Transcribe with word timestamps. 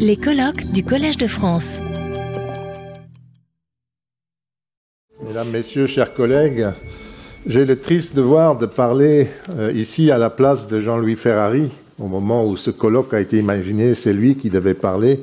Les 0.00 0.16
colloques 0.16 0.72
du 0.72 0.82
Collège 0.82 1.18
de 1.18 1.28
France. 1.28 1.78
Mesdames, 5.24 5.50
Messieurs, 5.50 5.86
chers 5.86 6.14
collègues, 6.14 6.66
j'ai 7.46 7.64
le 7.64 7.78
triste 7.78 8.16
devoir 8.16 8.58
de 8.58 8.66
parler 8.66 9.28
euh, 9.56 9.70
ici 9.72 10.10
à 10.10 10.18
la 10.18 10.30
place 10.30 10.66
de 10.66 10.80
Jean-Louis 10.80 11.14
Ferrari. 11.14 11.70
Au 12.00 12.08
moment 12.08 12.44
où 12.44 12.56
ce 12.56 12.70
colloque 12.70 13.14
a 13.14 13.20
été 13.20 13.38
imaginé, 13.38 13.94
c'est 13.94 14.12
lui 14.12 14.34
qui 14.34 14.50
devait 14.50 14.74
parler. 14.74 15.20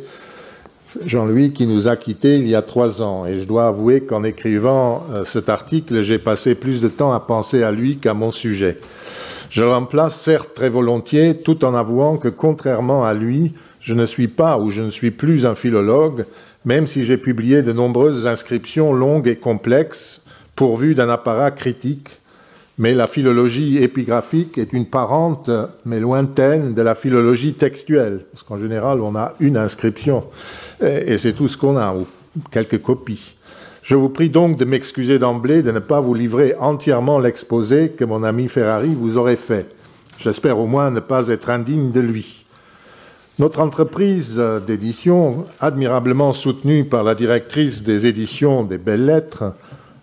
Jean-Louis 1.05 1.51
qui 1.51 1.67
nous 1.67 1.89
a 1.89 1.97
quittés 1.97 2.35
il 2.35 2.47
y 2.47 2.55
a 2.55 2.61
trois 2.61 3.01
ans. 3.01 3.25
Et 3.25 3.39
je 3.39 3.45
dois 3.45 3.67
avouer 3.67 4.05
qu'en 4.05 4.23
écrivant 4.23 5.03
euh, 5.11 5.25
cet 5.25 5.49
article, 5.49 6.01
j'ai 6.01 6.17
passé 6.17 6.55
plus 6.55 6.79
de 6.79 6.87
temps 6.87 7.11
à 7.11 7.19
penser 7.19 7.61
à 7.61 7.71
lui 7.71 7.97
qu'à 7.97 8.13
mon 8.13 8.31
sujet. 8.31 8.77
Je 9.49 9.61
le 9.63 9.69
remplace 9.69 10.15
certes 10.15 10.53
très 10.55 10.69
volontiers, 10.69 11.35
tout 11.37 11.63
en 11.65 11.75
avouant 11.75 12.17
que 12.17 12.29
contrairement 12.29 13.05
à 13.05 13.13
lui, 13.13 13.51
je 13.83 13.93
ne 13.93 14.05
suis 14.05 14.29
pas 14.29 14.57
ou 14.57 14.69
je 14.69 14.81
ne 14.81 14.89
suis 14.89 15.11
plus 15.11 15.45
un 15.45 15.55
philologue, 15.55 16.25
même 16.65 16.87
si 16.87 17.03
j'ai 17.03 17.17
publié 17.17 17.61
de 17.61 17.73
nombreuses 17.73 18.25
inscriptions 18.25 18.93
longues 18.93 19.27
et 19.27 19.35
complexes, 19.35 20.25
pourvues 20.55 20.95
d'un 20.95 21.09
apparat 21.09 21.51
critique. 21.51 22.19
Mais 22.79 22.93
la 22.93 23.05
philologie 23.05 23.77
épigraphique 23.83 24.57
est 24.57 24.73
une 24.73 24.87
parente, 24.87 25.51
mais 25.85 25.99
lointaine, 25.99 26.73
de 26.73 26.81
la 26.81 26.95
philologie 26.95 27.53
textuelle, 27.53 28.21
parce 28.31 28.41
qu'en 28.43 28.57
général, 28.57 29.01
on 29.01 29.15
a 29.15 29.33
une 29.39 29.57
inscription, 29.57 30.23
et 30.81 31.19
c'est 31.19 31.33
tout 31.33 31.47
ce 31.47 31.57
qu'on 31.57 31.77
a, 31.77 31.93
ou 31.93 32.07
quelques 32.49 32.81
copies. 32.81 33.35
Je 33.83 33.95
vous 33.95 34.09
prie 34.09 34.29
donc 34.29 34.57
de 34.57 34.65
m'excuser 34.65 35.19
d'emblée 35.19 35.61
de 35.61 35.71
ne 35.71 35.79
pas 35.79 35.99
vous 35.99 36.13
livrer 36.13 36.55
entièrement 36.59 37.19
l'exposé 37.19 37.89
que 37.89 38.05
mon 38.05 38.23
ami 38.23 38.47
Ferrari 38.47 38.95
vous 38.95 39.17
aurait 39.17 39.35
fait. 39.35 39.69
J'espère 40.17 40.57
au 40.57 40.67
moins 40.67 40.89
ne 40.89 41.01
pas 41.01 41.27
être 41.27 41.49
indigne 41.49 41.91
de 41.91 41.99
lui. 41.99 42.42
Notre 43.39 43.61
entreprise 43.61 44.39
d'édition, 44.67 45.45
admirablement 45.59 46.33
soutenue 46.33 46.85
par 46.85 47.03
la 47.03 47.15
directrice 47.15 47.81
des 47.81 48.05
éditions 48.05 48.63
des 48.63 48.77
Belles 48.77 49.07
Lettres, 49.07 49.55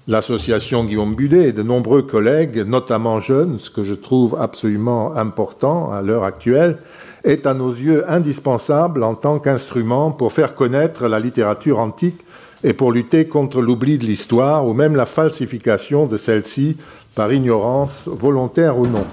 l'association 0.09 0.85
Guillaume 0.85 1.15
Budet 1.15 1.51
et 1.51 1.53
de 1.53 1.63
nombreux 1.63 2.03
collègues, 2.03 2.65
notamment 2.67 3.21
jeunes, 3.21 3.61
ce 3.61 3.71
que 3.71 3.85
je 3.85 3.95
trouve 3.95 4.37
absolument 4.37 5.15
important 5.15 5.93
à 5.93 6.03
l'heure 6.03 6.25
actuelle, 6.25 6.79
est 7.23 7.47
à 7.47 7.55
nos 7.55 7.71
yeux 7.71 8.03
indispensable 8.11 9.05
en 9.05 9.15
tant 9.15 9.39
qu'instrument 9.39 10.11
pour 10.11 10.33
faire 10.33 10.57
connaître 10.57 11.07
la 11.07 11.21
littérature 11.21 11.79
antique 11.79 12.25
et 12.65 12.73
pour 12.73 12.91
lutter 12.91 13.29
contre 13.29 13.63
l'oubli 13.63 13.97
de 13.97 14.07
l'histoire 14.07 14.67
ou 14.67 14.75
même 14.75 14.97
la 14.97 15.07
falsification 15.07 16.07
de 16.07 16.17
celle-ci 16.17 16.79
par 17.15 17.33
ignorance, 17.33 18.09
volontaire 18.09 18.77
ou 18.77 18.89
non. 18.89 19.07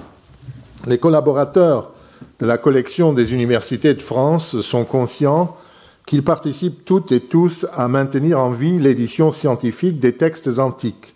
Les 0.87 0.97
collaborateurs 0.97 1.91
de 2.39 2.45
la 2.45 2.57
collection 2.57 3.13
des 3.13 3.33
universités 3.33 3.93
de 3.93 4.01
France 4.01 4.61
sont 4.61 4.85
conscients 4.85 5.57
qu'ils 6.05 6.23
participent 6.23 6.85
toutes 6.85 7.11
et 7.11 7.19
tous 7.19 7.65
à 7.73 7.87
maintenir 7.87 8.39
en 8.39 8.51
vie 8.51 8.79
l'édition 8.79 9.31
scientifique 9.31 9.99
des 9.99 10.13
textes 10.13 10.59
antiques. 10.59 11.15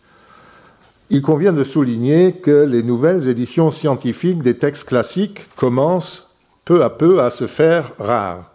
Il 1.10 1.22
convient 1.22 1.54
de 1.54 1.64
souligner 1.64 2.34
que 2.34 2.66
les 2.66 2.84
nouvelles 2.84 3.28
éditions 3.28 3.72
scientifiques 3.72 4.42
des 4.42 4.58
textes 4.58 4.88
classiques 4.88 5.48
commencent 5.56 6.36
peu 6.66 6.84
à 6.84 6.90
peu 6.90 7.22
à 7.22 7.30
se 7.30 7.48
faire 7.48 7.92
rares. 8.00 8.52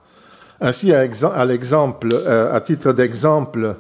Ainsi, 0.61 0.93
à, 0.93 1.45
l'exemple, 1.45 2.09
euh, 2.13 2.55
à 2.55 2.61
titre 2.61 2.93
d'exemple, 2.93 3.77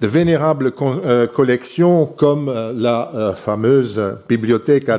de 0.00 0.06
vénérables 0.06 0.72
euh, 0.80 1.26
collections 1.26 2.04
comme 2.04 2.50
euh, 2.50 2.72
la 2.74 3.34
fameuse 3.34 4.00
bibliothèque 4.28 4.90
à 4.90 4.98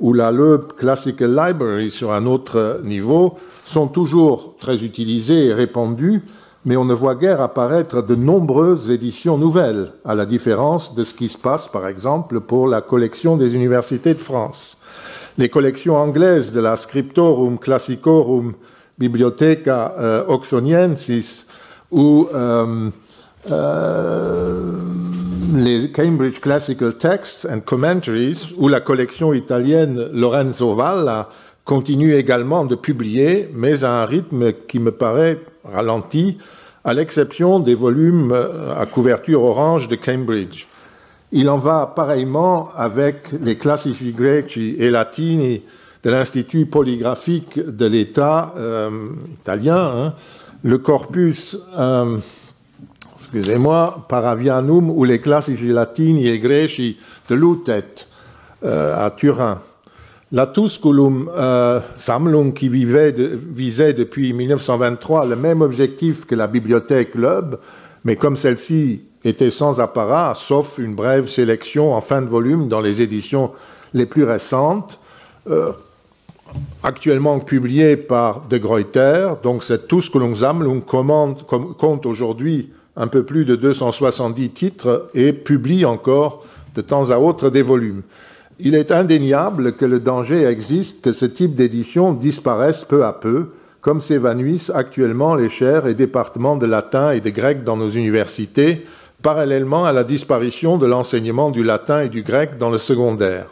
ou 0.00 0.12
la 0.12 0.30
Loeb 0.30 0.72
Classical 0.76 1.30
Library 1.30 1.90
sur 1.90 2.12
un 2.12 2.26
autre 2.26 2.80
niveau 2.84 3.38
sont 3.64 3.88
toujours 3.88 4.54
très 4.60 4.84
utilisées 4.84 5.46
et 5.46 5.54
répandues, 5.54 6.22
mais 6.64 6.76
on 6.76 6.84
ne 6.84 6.94
voit 6.94 7.14
guère 7.14 7.40
apparaître 7.40 8.02
de 8.02 8.14
nombreuses 8.14 8.90
éditions 8.90 9.38
nouvelles, 9.38 9.92
à 10.04 10.14
la 10.14 10.26
différence 10.26 10.94
de 10.94 11.04
ce 11.04 11.14
qui 11.14 11.28
se 11.28 11.38
passe, 11.38 11.68
par 11.68 11.86
exemple, 11.86 12.40
pour 12.40 12.68
la 12.68 12.80
collection 12.80 13.36
des 13.36 13.54
universités 13.54 14.14
de 14.14 14.20
France. 14.20 14.76
Les 15.38 15.48
collections 15.48 15.96
anglaises 15.96 16.52
de 16.52 16.60
la 16.60 16.76
Scriptorum 16.76 17.58
Classicorum 17.58 18.54
Bibliotheca 18.98 19.94
euh, 19.98 20.24
Oxoniensis 20.28 21.46
ou 21.90 22.26
euh, 22.34 22.90
les 25.54 25.90
Cambridge 25.92 26.40
Classical 26.40 26.94
Texts 26.94 27.46
and 27.50 27.60
Commentaries 27.60 28.54
ou 28.56 28.68
la 28.68 28.80
collection 28.80 29.32
italienne 29.32 30.08
Lorenzo 30.12 30.74
Valla 30.74 31.28
continue 31.64 32.14
également 32.14 32.64
de 32.64 32.74
publier, 32.74 33.50
mais 33.54 33.84
à 33.84 34.02
un 34.02 34.04
rythme 34.04 34.52
qui 34.68 34.78
me 34.78 34.92
paraît 34.92 35.40
ralenti, 35.64 36.38
à 36.84 36.94
l'exception 36.94 37.58
des 37.58 37.74
volumes 37.74 38.32
à 38.78 38.86
couverture 38.86 39.42
orange 39.42 39.88
de 39.88 39.96
Cambridge. 39.96 40.66
Il 41.32 41.48
en 41.48 41.58
va 41.58 41.92
pareillement 41.94 42.70
avec 42.76 43.32
les 43.42 43.56
classici 43.56 44.12
greci 44.12 44.76
et 44.78 44.90
latini 44.90 45.62
de 46.04 46.10
l'Institut 46.10 46.66
polygraphique 46.66 47.58
de 47.58 47.86
l'État 47.86 48.54
euh, 48.56 49.08
italien, 49.40 49.76
hein, 49.76 50.14
le 50.62 50.78
corpus, 50.78 51.58
euh, 51.76 52.18
excusez-moi, 53.36 54.06
Paravianum 54.08 54.90
ou 54.90 55.04
les 55.04 55.20
classici 55.20 55.66
latini 55.66 56.26
et 56.26 56.38
greci 56.38 56.96
de 57.28 57.34
Lutet 57.34 57.84
euh, 58.64 59.06
à 59.06 59.10
Turin. 59.10 59.60
La 60.32 60.46
Tusculum 60.46 61.30
Sammlung 61.96 62.54
qui 62.54 62.70
vivait 62.70 63.12
visait 63.12 63.92
depuis 63.92 64.32
1923 64.32 65.26
le 65.26 65.36
même 65.36 65.60
objectif 65.60 66.24
que 66.24 66.34
la 66.34 66.46
bibliothèque 66.46 67.14
Loeb, 67.14 67.56
mais 68.04 68.16
comme 68.16 68.38
celle-ci 68.38 69.02
était 69.22 69.50
sans 69.50 69.80
apparat, 69.80 70.32
sauf 70.34 70.78
une 70.78 70.94
brève 70.94 71.26
sélection 71.26 71.94
en 71.94 72.00
fin 72.00 72.22
de 72.22 72.28
volume 72.28 72.68
dans 72.68 72.80
les 72.80 73.02
éditions 73.02 73.52
les 73.92 74.06
plus 74.06 74.24
récentes, 74.24 74.98
actuellement 76.82 77.38
publié 77.40 77.96
par 77.96 78.40
De 78.48 78.58
Gruyter. 78.58 79.28
Donc 79.42 79.62
c'est 79.62 79.86
tout 79.86 80.00
ce 80.00 80.10
que 80.10 80.18
l'on 80.18 80.34
l'on 80.60 80.80
compte 80.80 82.06
aujourd'hui 82.06 82.70
un 82.96 83.06
peu 83.06 83.22
plus 83.22 83.44
de 83.44 83.56
270 83.56 84.50
titres 84.50 85.08
et 85.14 85.32
publie 85.32 85.84
encore 85.84 86.44
de 86.74 86.80
temps 86.80 87.10
à 87.10 87.18
autre 87.18 87.50
des 87.50 87.62
volumes. 87.62 88.02
Il 88.58 88.74
est 88.74 88.90
indéniable 88.90 89.74
que 89.74 89.84
le 89.84 90.00
danger 90.00 90.44
existe 90.44 91.04
que 91.04 91.12
ce 91.12 91.26
type 91.26 91.54
d'édition 91.54 92.14
disparaisse 92.14 92.84
peu 92.84 93.04
à 93.04 93.12
peu, 93.12 93.50
comme 93.82 94.00
s'évanouissent 94.00 94.72
actuellement 94.74 95.34
les 95.34 95.48
chaires 95.50 95.86
et 95.86 95.94
départements 95.94 96.56
de 96.56 96.66
latin 96.66 97.12
et 97.12 97.20
de 97.20 97.30
grec 97.30 97.64
dans 97.64 97.76
nos 97.76 97.90
universités, 97.90 98.86
parallèlement 99.22 99.84
à 99.84 99.92
la 99.92 100.04
disparition 100.04 100.78
de 100.78 100.86
l'enseignement 100.86 101.50
du 101.50 101.62
latin 101.62 102.02
et 102.02 102.08
du 102.08 102.22
grec 102.22 102.56
dans 102.58 102.70
le 102.70 102.78
secondaire. 102.78 103.46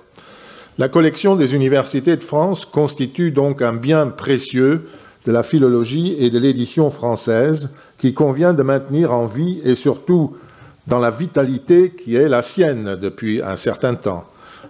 La 0.78 0.88
collection 0.88 1.36
des 1.36 1.54
universités 1.54 2.16
de 2.16 2.24
France 2.24 2.64
constitue 2.64 3.30
donc 3.30 3.62
un 3.62 3.74
bien 3.74 4.08
précieux 4.08 4.86
de 5.26 5.32
la 5.32 5.42
philologie 5.42 6.16
et 6.18 6.30
de 6.30 6.38
l'édition 6.38 6.90
française 6.90 7.70
qu'il 7.98 8.14
convient 8.14 8.54
de 8.54 8.62
maintenir 8.62 9.12
en 9.12 9.26
vie 9.26 9.60
et 9.64 9.74
surtout 9.74 10.36
dans 10.86 10.98
la 10.98 11.10
vitalité 11.10 11.90
qui 11.90 12.16
est 12.16 12.28
la 12.28 12.42
sienne 12.42 12.96
depuis 13.00 13.40
un 13.42 13.56
certain 13.56 13.94
temps. 13.94 14.24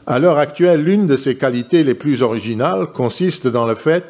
À 0.06 0.18
l'heure 0.18 0.38
actuelle, 0.38 0.82
l'une 0.82 1.06
de 1.06 1.16
ses 1.16 1.36
qualités 1.36 1.82
les 1.82 1.94
plus 1.94 2.22
originales 2.22 2.88
consiste 2.92 3.48
dans 3.48 3.66
le 3.66 3.74
fait 3.74 4.04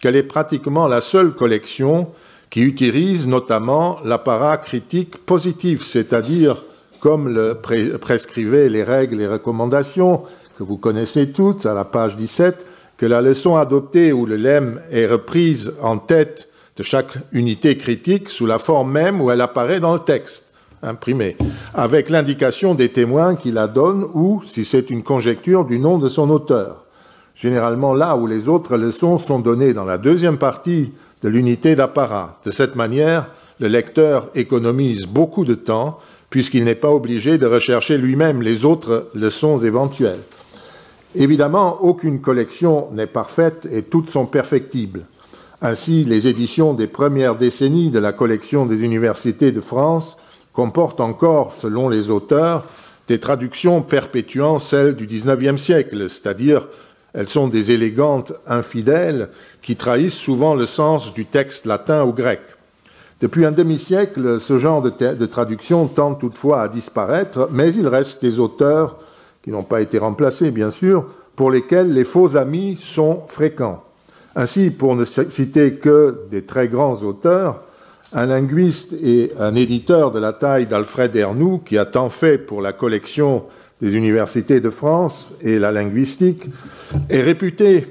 qu'elle 0.00 0.16
est 0.16 0.22
pratiquement 0.22 0.86
la 0.86 1.00
seule 1.00 1.34
collection 1.34 2.08
qui 2.50 2.60
utilise 2.60 3.26
notamment 3.26 3.98
l'apparat 4.04 4.56
critique 4.58 5.18
positif, 5.18 5.84
c'est-à-dire, 5.84 6.56
comme 7.00 7.28
le 7.28 7.54
prescrivaient 7.54 8.68
les 8.68 8.82
règles 8.82 9.20
et 9.20 9.26
recommandations 9.26 10.22
que 10.56 10.62
vous 10.62 10.76
connaissez 10.76 11.32
toutes, 11.32 11.66
à 11.66 11.74
la 11.74 11.84
page 11.84 12.16
17, 12.16 12.66
que 12.98 13.06
la 13.06 13.22
leçon 13.22 13.56
adoptée 13.56 14.12
où 14.12 14.26
le 14.26 14.36
lemme 14.36 14.80
est 14.90 15.06
reprise 15.06 15.72
en 15.80 15.98
tête 15.98 16.48
de 16.76 16.82
chaque 16.82 17.16
unité 17.32 17.78
critique 17.78 18.28
sous 18.28 18.44
la 18.44 18.58
forme 18.58 18.92
même 18.92 19.20
où 19.20 19.30
elle 19.30 19.40
apparaît 19.40 19.80
dans 19.80 19.94
le 19.94 20.00
texte 20.00 20.52
imprimé, 20.82 21.36
avec 21.74 22.08
l'indication 22.08 22.74
des 22.74 22.90
témoins 22.90 23.34
qui 23.34 23.50
la 23.50 23.66
donnent 23.66 24.06
ou, 24.14 24.42
si 24.46 24.64
c'est 24.64 24.90
une 24.90 25.02
conjecture, 25.02 25.64
du 25.64 25.78
nom 25.78 25.98
de 25.98 26.08
son 26.08 26.30
auteur. 26.30 26.84
Généralement 27.34 27.94
là 27.94 28.16
où 28.16 28.26
les 28.26 28.48
autres 28.48 28.76
leçons 28.76 29.18
sont 29.18 29.40
données 29.40 29.74
dans 29.74 29.84
la 29.84 29.98
deuxième 29.98 30.38
partie 30.38 30.92
de 31.22 31.28
l'unité 31.28 31.74
d'apparat. 31.74 32.38
De 32.44 32.50
cette 32.50 32.76
manière, 32.76 33.28
le 33.60 33.68
lecteur 33.68 34.28
économise 34.34 35.06
beaucoup 35.06 35.44
de 35.44 35.54
temps 35.54 35.98
puisqu'il 36.30 36.64
n'est 36.64 36.74
pas 36.74 36.90
obligé 36.90 37.38
de 37.38 37.46
rechercher 37.46 37.96
lui-même 37.96 38.42
les 38.42 38.64
autres 38.64 39.08
leçons 39.14 39.58
éventuelles. 39.58 40.20
Évidemment, 41.14 41.78
aucune 41.80 42.20
collection 42.20 42.88
n'est 42.92 43.06
parfaite 43.06 43.66
et 43.72 43.82
toutes 43.82 44.10
sont 44.10 44.26
perfectibles. 44.26 45.06
Ainsi, 45.60 46.04
les 46.04 46.28
éditions 46.28 46.74
des 46.74 46.86
premières 46.86 47.34
décennies 47.34 47.90
de 47.90 47.98
la 47.98 48.12
collection 48.12 48.66
des 48.66 48.84
universités 48.84 49.50
de 49.50 49.60
France 49.60 50.18
comportent 50.52 51.00
encore, 51.00 51.52
selon 51.52 51.88
les 51.88 52.10
auteurs, 52.10 52.64
des 53.08 53.18
traductions 53.18 53.80
perpétuant 53.82 54.58
celles 54.58 54.94
du 54.94 55.06
XIXe 55.06 55.60
siècle, 55.60 56.08
c'est-à-dire 56.08 56.68
Elles 57.14 57.28
sont 57.28 57.48
des 57.48 57.70
élégantes 57.70 58.32
infidèles 58.46 59.30
qui 59.62 59.76
trahissent 59.76 60.14
souvent 60.14 60.54
le 60.54 60.66
sens 60.66 61.14
du 61.14 61.24
texte 61.24 61.64
latin 61.64 62.04
ou 62.04 62.12
grec. 62.12 62.40
Depuis 63.20 63.46
un 63.46 63.50
demi-siècle, 63.50 64.38
ce 64.38 64.58
genre 64.58 64.82
de, 64.82 64.90
de, 64.90 65.26
traduction 65.26 65.88
tend 65.88 66.14
toutefois 66.14 66.60
à 66.60 66.68
disparaître, 66.68 67.48
mais 67.50 67.74
il 67.74 67.88
reste 67.88 68.22
des 68.22 68.38
auteurs, 68.38 68.98
qui 69.48 69.52
n'ont 69.52 69.62
pas 69.62 69.80
été 69.80 69.96
remplacés 69.96 70.50
bien 70.50 70.68
sûr, 70.68 71.06
pour 71.34 71.50
lesquels 71.50 71.94
les 71.94 72.04
faux 72.04 72.36
amis 72.36 72.78
sont 72.82 73.22
fréquents. 73.28 73.82
Ainsi, 74.36 74.68
pour 74.68 74.94
ne 74.94 75.04
citer 75.04 75.76
que 75.76 76.26
des 76.30 76.42
très 76.42 76.68
grands 76.68 77.02
auteurs, 77.02 77.62
un 78.12 78.26
linguiste 78.26 78.92
et 79.02 79.32
un 79.38 79.54
éditeur 79.54 80.10
de 80.10 80.18
la 80.18 80.34
taille 80.34 80.66
d'Alfred 80.66 81.16
Ernoux, 81.16 81.62
qui 81.64 81.78
a 81.78 81.86
tant 81.86 82.10
fait 82.10 82.36
pour 82.36 82.60
la 82.60 82.74
collection 82.74 83.44
des 83.80 83.94
universités 83.94 84.60
de 84.60 84.68
France 84.68 85.32
et 85.40 85.58
la 85.58 85.72
linguistique, 85.72 86.44
est 87.08 87.22
réputé, 87.22 87.86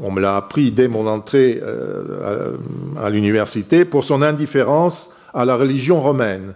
on 0.00 0.10
me 0.10 0.22
l'a 0.22 0.36
appris 0.36 0.72
dès 0.72 0.88
mon 0.88 1.06
entrée 1.06 1.60
euh, 1.62 2.56
à, 2.98 3.10
l'université, 3.10 3.84
pour 3.84 4.04
son 4.04 4.22
indifférence 4.22 5.10
à 5.34 5.44
la 5.44 5.54
religion 5.54 6.00
romaine. 6.00 6.54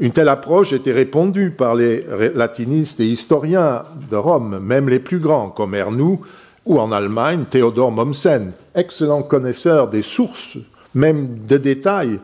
Une 0.00 0.12
telle 0.12 0.30
approche 0.30 0.72
était 0.72 0.92
répondue 0.92 1.50
par 1.50 1.74
les 1.74 2.06
latinistes 2.34 3.00
et 3.00 3.06
historiens 3.06 3.82
de 4.10 4.16
Rome, 4.16 4.58
même 4.58 4.88
les 4.88 4.98
plus 4.98 5.18
grands, 5.18 5.50
comme 5.50 5.74
Ernoux, 5.74 6.20
ou 6.64 6.80
en 6.80 6.90
Allemagne, 6.90 7.44
Théodore 7.50 7.92
Mommsen, 7.92 8.52
excellent 8.74 9.22
connaisseur 9.22 9.88
des 9.88 10.00
sources, 10.00 10.56
même 10.94 11.44
de 11.46 11.58
détails 11.58 12.18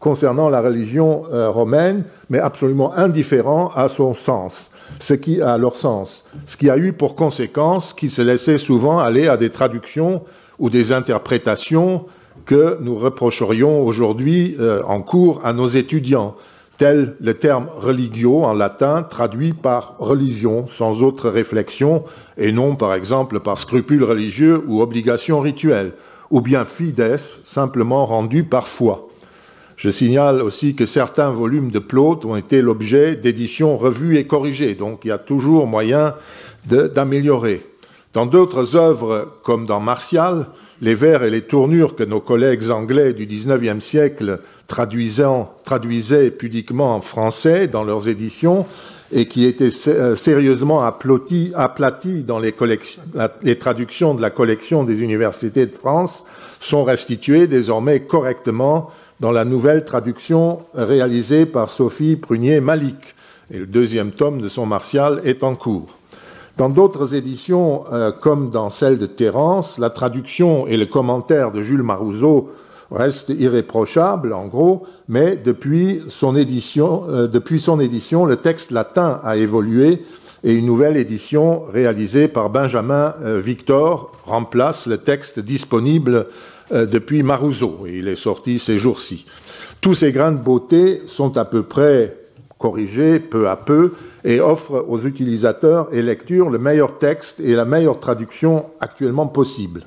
concernant 0.00 0.48
la 0.48 0.60
religion 0.60 1.22
euh, 1.32 1.50
romaine, 1.50 2.04
mais 2.30 2.40
absolument 2.40 2.92
indifférent 2.94 3.70
à 3.76 3.88
son 3.88 4.14
sens, 4.14 4.72
ce 4.98 5.14
qui 5.14 5.40
à 5.40 5.56
leur 5.56 5.76
sens, 5.76 6.24
ce 6.46 6.56
qui 6.56 6.68
a 6.68 6.76
eu 6.78 6.92
pour 6.92 7.14
conséquence 7.14 7.92
qu'ils 7.92 8.10
se 8.10 8.22
laissaient 8.22 8.58
souvent 8.58 8.98
aller 8.98 9.28
à 9.28 9.36
des 9.36 9.50
traductions 9.50 10.24
ou 10.58 10.68
des 10.68 10.90
interprétations 10.90 12.06
que 12.44 12.78
nous 12.80 12.96
reprocherions 12.96 13.84
aujourd'hui 13.84 14.56
euh, 14.58 14.82
en 14.84 15.00
cours 15.00 15.42
à 15.44 15.52
nos 15.52 15.68
étudiants, 15.68 16.34
tel 16.80 17.14
le 17.20 17.34
terme 17.34 17.68
religio 17.76 18.42
en 18.42 18.54
latin 18.54 19.02
traduit 19.02 19.52
par 19.52 19.98
religion 19.98 20.66
sans 20.66 21.02
autre 21.02 21.28
réflexion 21.28 22.04
et 22.38 22.52
non 22.52 22.74
par 22.74 22.94
exemple 22.94 23.38
par 23.40 23.58
scrupule 23.58 24.02
religieux 24.02 24.64
ou 24.66 24.80
obligation 24.80 25.40
rituelle, 25.40 25.92
ou 26.30 26.40
bien 26.40 26.64
fides 26.64 27.18
simplement 27.18 28.06
rendu 28.06 28.44
par 28.44 28.66
foi. 28.66 29.10
Je 29.76 29.90
signale 29.90 30.40
aussi 30.40 30.74
que 30.74 30.86
certains 30.86 31.28
volumes 31.28 31.70
de 31.70 31.80
Plaute 31.80 32.24
ont 32.24 32.36
été 32.36 32.62
l'objet 32.62 33.14
d'éditions 33.14 33.76
revues 33.76 34.16
et 34.16 34.26
corrigées, 34.26 34.74
donc 34.74 35.00
il 35.04 35.08
y 35.08 35.12
a 35.12 35.18
toujours 35.18 35.66
moyen 35.66 36.14
d'améliorer. 36.64 37.66
Dans 38.14 38.24
d'autres 38.24 38.74
œuvres, 38.74 39.28
comme 39.42 39.66
dans 39.66 39.80
Martial, 39.80 40.46
les 40.80 40.94
vers 40.94 41.22
et 41.22 41.30
les 41.30 41.42
tournures 41.42 41.94
que 41.94 42.04
nos 42.04 42.20
collègues 42.20 42.70
anglais 42.70 43.12
du 43.12 43.26
XIXe 43.26 43.84
siècle 43.84 44.40
traduisaient 44.66 46.30
pudiquement 46.30 46.94
en 46.94 47.00
français 47.00 47.68
dans 47.68 47.84
leurs 47.84 48.08
éditions 48.08 48.66
et 49.12 49.26
qui 49.26 49.44
étaient 49.44 49.70
euh, 49.88 50.14
sérieusement 50.14 50.82
aplatis, 50.82 51.52
dans 52.24 52.38
les, 52.38 52.54
les 53.42 53.58
traductions 53.58 54.14
de 54.14 54.22
la 54.22 54.30
collection 54.30 54.84
des 54.84 55.02
universités 55.02 55.66
de 55.66 55.74
France, 55.74 56.24
sont 56.60 56.84
restitués 56.84 57.46
désormais 57.46 58.00
correctement 58.00 58.90
dans 59.18 59.32
la 59.32 59.44
nouvelle 59.44 59.84
traduction 59.84 60.60
réalisée 60.74 61.44
par 61.44 61.68
Sophie 61.68 62.16
Prunier-Malik. 62.16 63.14
Et 63.52 63.58
le 63.58 63.66
deuxième 63.66 64.12
tome 64.12 64.40
de 64.40 64.48
son 64.48 64.64
Martial 64.64 65.20
est 65.24 65.42
en 65.42 65.56
cours. 65.56 65.99
Dans 66.60 66.68
d'autres 66.68 67.14
éditions, 67.14 67.84
euh, 67.90 68.12
comme 68.12 68.50
dans 68.50 68.68
celle 68.68 68.98
de 68.98 69.06
Terence, 69.06 69.78
la 69.78 69.88
traduction 69.88 70.66
et 70.66 70.76
le 70.76 70.84
commentaire 70.84 71.52
de 71.52 71.62
Jules 71.62 71.82
Marouzeau 71.82 72.50
restent 72.90 73.30
irréprochables, 73.30 74.34
en 74.34 74.46
gros, 74.46 74.86
mais 75.08 75.36
depuis 75.36 76.02
son 76.08 76.36
édition, 76.36 77.04
euh, 77.08 77.28
le 77.32 78.34
texte 78.34 78.72
latin 78.72 79.22
a 79.24 79.38
évolué 79.38 80.04
et 80.44 80.52
une 80.52 80.66
nouvelle 80.66 80.98
édition 80.98 81.62
réalisée 81.72 82.28
par 82.28 82.50
Benjamin 82.50 83.14
euh, 83.22 83.40
Victor 83.40 84.12
remplace 84.26 84.86
le 84.86 84.98
texte 84.98 85.40
disponible 85.40 86.26
depuis 86.70 87.22
Marouzeau. 87.22 87.86
Il 87.88 88.06
est 88.06 88.16
sorti 88.16 88.58
ces 88.58 88.78
jours-ci. 88.78 89.24
Tous 89.80 89.94
ces 89.94 90.12
grains 90.12 90.32
de 90.32 90.36
beauté 90.36 91.00
sont 91.06 91.38
à 91.38 91.46
peu 91.46 91.62
près 91.62 92.19
corrigés 92.60 93.18
peu 93.18 93.48
à 93.48 93.56
peu 93.56 93.94
et 94.22 94.38
offrent 94.38 94.84
aux 94.86 94.98
utilisateurs 94.98 95.88
et 95.92 96.02
lecteurs 96.02 96.50
le 96.50 96.58
meilleur 96.58 96.98
texte 96.98 97.40
et 97.40 97.56
la 97.56 97.64
meilleure 97.64 97.98
traduction 97.98 98.66
actuellement 98.80 99.26
possible. 99.26 99.82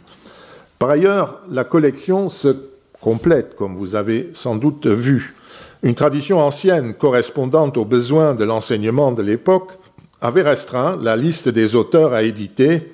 Par 0.80 0.90
ailleurs, 0.90 1.40
la 1.50 1.64
collection 1.64 2.30
se 2.30 2.56
complète, 3.00 3.56
comme 3.56 3.76
vous 3.76 3.96
avez 3.96 4.32
sans 4.34 4.56
doute 4.56 4.88
vu. 4.88 5.36
Une 5.84 5.94
tradition 5.94 6.40
ancienne 6.40 6.96
correspondante 6.96 7.78
aux 7.78 7.86
besoins 7.86 8.34
de 8.34 8.44
l'enseignement 8.44 9.12
de 9.12 9.22
l'époque 9.22 9.74
avait 10.20 10.42
restreint 10.42 10.98
la 11.00 11.16
liste 11.16 11.50
des 11.50 11.76
auteurs 11.76 12.14
à 12.14 12.24
éditer 12.24 12.93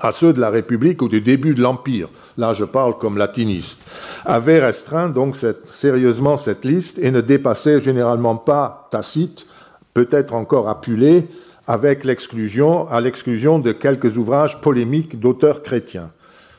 à 0.00 0.12
ceux 0.12 0.32
de 0.32 0.40
la 0.40 0.50
République 0.50 1.02
ou 1.02 1.08
du 1.08 1.20
début 1.20 1.54
de 1.54 1.62
l'Empire, 1.62 2.08
là 2.36 2.52
je 2.52 2.64
parle 2.64 2.98
comme 2.98 3.18
latiniste, 3.18 3.84
avait 4.24 4.60
restreint 4.60 5.08
donc 5.08 5.36
sérieusement 5.64 6.36
cette 6.36 6.64
liste 6.64 6.98
et 6.98 7.10
ne 7.10 7.20
dépassait 7.20 7.80
généralement 7.80 8.36
pas 8.36 8.88
Tacite, 8.90 9.46
peut-être 9.94 10.34
encore 10.34 10.68
appulé, 10.68 11.28
avec 11.66 12.04
l'exclusion, 12.04 12.88
à 12.88 13.00
l'exclusion 13.00 13.58
de 13.58 13.72
quelques 13.72 14.18
ouvrages 14.18 14.60
polémiques 14.60 15.18
d'auteurs 15.18 15.62
chrétiens. 15.62 16.10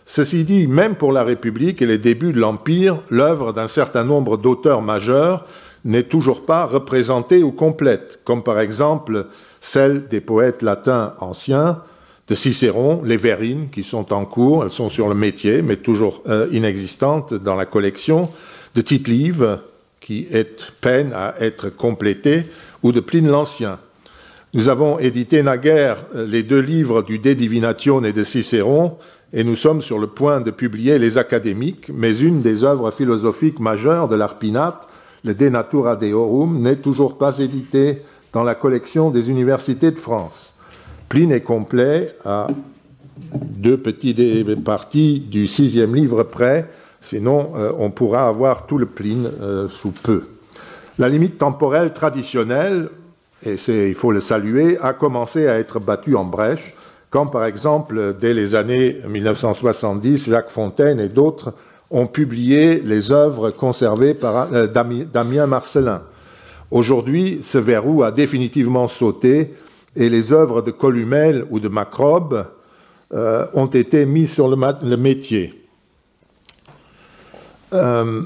Ceci 0.05 0.43
dit, 0.43 0.67
même 0.67 0.95
pour 0.95 1.11
la 1.11 1.23
République 1.23 1.81
et 1.81 1.85
les 1.85 1.97
débuts 1.97 2.33
de 2.33 2.39
l'Empire, 2.39 2.99
l'œuvre 3.09 3.53
d'un 3.53 3.67
certain 3.67 4.03
nombre 4.03 4.37
d'auteurs 4.37 4.81
majeurs 4.81 5.45
n'est 5.85 6.03
toujours 6.03 6.45
pas 6.45 6.65
représentée 6.65 7.43
ou 7.43 7.51
complète, 7.51 8.21
comme 8.23 8.41
par 8.41 8.59
exemple 8.59 9.27
celle 9.61 10.07
des 10.07 10.21
poètes 10.21 10.61
latins 10.61 11.13
anciens, 11.19 11.81
de 12.27 12.35
Cicéron, 12.35 13.01
les 13.03 13.17
verrines 13.17 13.69
qui 13.71 13.83
sont 13.83 14.11
en 14.11 14.25
cours, 14.25 14.63
elles 14.63 14.71
sont 14.71 14.89
sur 14.89 15.07
le 15.07 15.15
métier, 15.15 15.61
mais 15.61 15.77
toujours 15.77 16.21
euh, 16.27 16.47
inexistantes 16.51 17.33
dans 17.33 17.55
la 17.55 17.65
collection, 17.65 18.29
de 18.75 18.81
Tite-Live, 18.81 19.59
qui 20.01 20.27
est, 20.31 20.71
peine 20.81 21.13
à 21.13 21.35
être 21.39 21.69
complétée, 21.69 22.45
ou 22.83 22.91
de 22.91 22.99
Pline 22.99 23.27
l'Ancien. 23.27 23.79
Nous 24.53 24.69
avons 24.69 24.99
édité 24.99 25.41
naguère 25.41 25.97
euh, 26.15 26.27
les 26.27 26.43
deux 26.43 26.59
livres 26.59 27.01
du 27.01 27.17
De 27.17 27.33
Divination 27.33 28.03
et 28.03 28.13
de 28.13 28.23
Cicéron, 28.23 28.97
et 29.33 29.43
nous 29.43 29.55
sommes 29.55 29.81
sur 29.81 29.99
le 29.99 30.07
point 30.07 30.41
de 30.41 30.51
publier 30.51 30.99
les 30.99 31.17
académiques, 31.17 31.89
mais 31.93 32.17
une 32.17 32.41
des 32.41 32.63
œuvres 32.63 32.91
philosophiques 32.91 33.59
majeures 33.59 34.07
de 34.09 34.15
l'Arpinate, 34.15 34.87
le 35.23 35.33
De 35.33 35.47
Natura 35.47 35.95
Deorum, 35.95 36.61
n'est 36.61 36.77
toujours 36.77 37.17
pas 37.17 37.39
éditée 37.39 38.01
dans 38.33 38.43
la 38.43 38.55
collection 38.55 39.11
des 39.11 39.29
universités 39.29 39.91
de 39.91 39.97
France. 39.97 40.53
Pline 41.09 41.31
est 41.31 41.41
complet 41.41 42.15
à 42.25 42.47
deux 43.33 43.77
petites 43.77 44.63
parties 44.63 45.19
du 45.19 45.47
sixième 45.47 45.95
livre 45.95 46.23
près, 46.23 46.67
sinon 46.99 47.53
euh, 47.55 47.71
on 47.79 47.91
pourra 47.91 48.27
avoir 48.27 48.67
tout 48.67 48.77
le 48.77 48.85
Pline 48.85 49.31
euh, 49.41 49.67
sous 49.69 49.91
peu. 49.91 50.23
La 50.99 51.07
limite 51.07 51.37
temporelle 51.37 51.93
traditionnelle, 51.93 52.89
et 53.45 53.55
il 53.67 53.95
faut 53.95 54.11
le 54.11 54.19
saluer, 54.19 54.77
a 54.81 54.93
commencé 54.93 55.47
à 55.47 55.59
être 55.59 55.79
battue 55.79 56.15
en 56.15 56.25
brèche, 56.25 56.75
quand 57.09 57.27
par 57.27 57.45
exemple, 57.45 58.15
dès 58.19 58.33
les 58.33 58.55
années 58.55 58.97
1970, 59.07 60.29
Jacques 60.29 60.49
Fontaine 60.49 60.99
et 60.99 61.07
d'autres 61.07 61.53
ont 61.89 62.07
publié 62.07 62.81
les 62.83 63.13
œuvres 63.13 63.51
conservées 63.51 64.13
par 64.13 64.53
euh, 64.53 64.67
Damien 64.67 65.45
Marcelin. 65.47 66.01
Aujourd'hui, 66.69 67.39
ce 67.43 67.57
verrou 67.57 68.03
a 68.03 68.11
définitivement 68.11 68.89
sauté 68.89 69.53
et 69.97 70.09
les 70.09 70.31
œuvres 70.31 70.61
de 70.61 70.71
Columel 70.71 71.45
ou 71.49 71.59
de 71.59 71.67
Macrobe 71.67 72.45
euh, 73.13 73.45
ont 73.53 73.65
été 73.65 74.05
mises 74.05 74.31
sur 74.31 74.47
le, 74.47 74.95
métier. 74.95 75.53
Euh, 77.73 78.21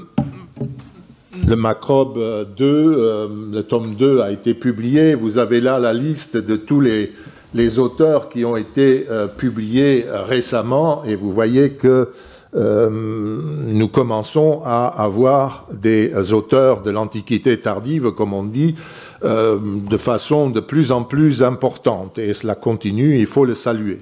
le 1.46 1.56
Macrobe 1.56 2.46
2, 2.56 2.64
euh, 2.64 3.28
le 3.52 3.62
tome 3.62 3.94
2 3.94 4.20
a 4.20 4.30
été 4.30 4.52
publié. 4.52 5.14
Vous 5.14 5.38
avez 5.38 5.60
là 5.62 5.78
la 5.78 5.94
liste 5.94 6.36
de 6.36 6.56
tous 6.56 6.80
les, 6.80 7.12
les 7.54 7.78
auteurs 7.78 8.28
qui 8.28 8.44
ont 8.44 8.56
été 8.56 9.06
publiés 9.38 10.04
récemment 10.08 11.04
et 11.04 11.14
vous 11.14 11.32
voyez 11.32 11.70
que 11.70 12.10
nous 12.54 13.88
commençons 13.88 14.60
à 14.66 14.88
avoir 14.88 15.66
des 15.72 16.32
auteurs 16.34 16.82
de 16.82 16.90
l'Antiquité 16.90 17.58
tardive, 17.58 18.10
comme 18.10 18.34
on 18.34 18.44
dit, 18.44 18.74
euh, 19.24 19.58
de 19.62 19.96
façon 19.96 20.50
de 20.50 20.60
plus 20.60 20.92
en 20.92 21.04
plus 21.04 21.42
importante, 21.42 22.18
et 22.18 22.32
cela 22.32 22.54
continue, 22.54 23.18
il 23.18 23.26
faut 23.26 23.44
le 23.44 23.54
saluer. 23.54 24.00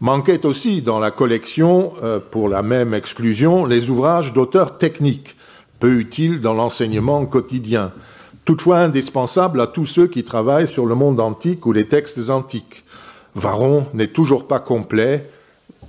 Manquait 0.00 0.46
aussi 0.46 0.82
dans 0.82 0.98
la 0.98 1.10
collection, 1.10 1.92
euh, 2.02 2.18
pour 2.18 2.48
la 2.48 2.62
même 2.62 2.94
exclusion, 2.94 3.66
les 3.66 3.90
ouvrages 3.90 4.32
d'auteurs 4.32 4.78
techniques, 4.78 5.36
peu 5.78 5.98
utiles 5.98 6.40
dans 6.40 6.54
l'enseignement 6.54 7.26
quotidien, 7.26 7.92
toutefois 8.44 8.78
indispensables 8.78 9.60
à 9.60 9.66
tous 9.66 9.86
ceux 9.86 10.06
qui 10.06 10.24
travaillent 10.24 10.68
sur 10.68 10.86
le 10.86 10.94
monde 10.94 11.20
antique 11.20 11.66
ou 11.66 11.72
les 11.72 11.86
textes 11.86 12.30
antiques. 12.30 12.84
Varron 13.34 13.86
n'est 13.94 14.08
toujours 14.08 14.46
pas 14.46 14.58
complet, 14.58 15.26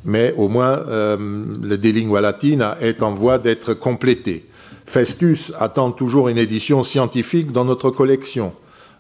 mais 0.06 0.34
au 0.38 0.48
moins 0.48 0.80
euh, 0.88 1.18
le 1.62 1.78
De 1.78 1.90
Lingua 1.90 2.22
Latina 2.22 2.78
est 2.82 3.04
en 3.04 3.14
voie 3.14 3.38
d'être 3.38 3.74
complété. 3.74 4.46
Festus 4.86 5.54
attend 5.60 5.92
toujours 5.92 6.28
une 6.28 6.38
édition 6.38 6.84
scientifique 6.84 7.52
dans 7.52 7.66
notre 7.66 7.92
collection. 7.92 8.54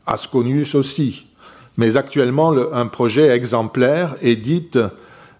Asconius 0.05 0.75
aussi. 0.75 1.27
Mais 1.77 1.97
actuellement, 1.97 2.53
un 2.73 2.87
projet 2.87 3.29
exemplaire 3.29 4.15
édite 4.21 4.77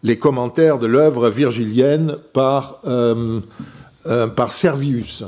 les 0.04 0.18
commentaires 0.18 0.80
de 0.80 0.88
l'œuvre 0.88 1.30
virgilienne 1.30 2.18
par, 2.34 2.80
euh, 2.86 3.40
euh, 4.08 4.28
par 4.28 4.52
Servius. 4.52 5.24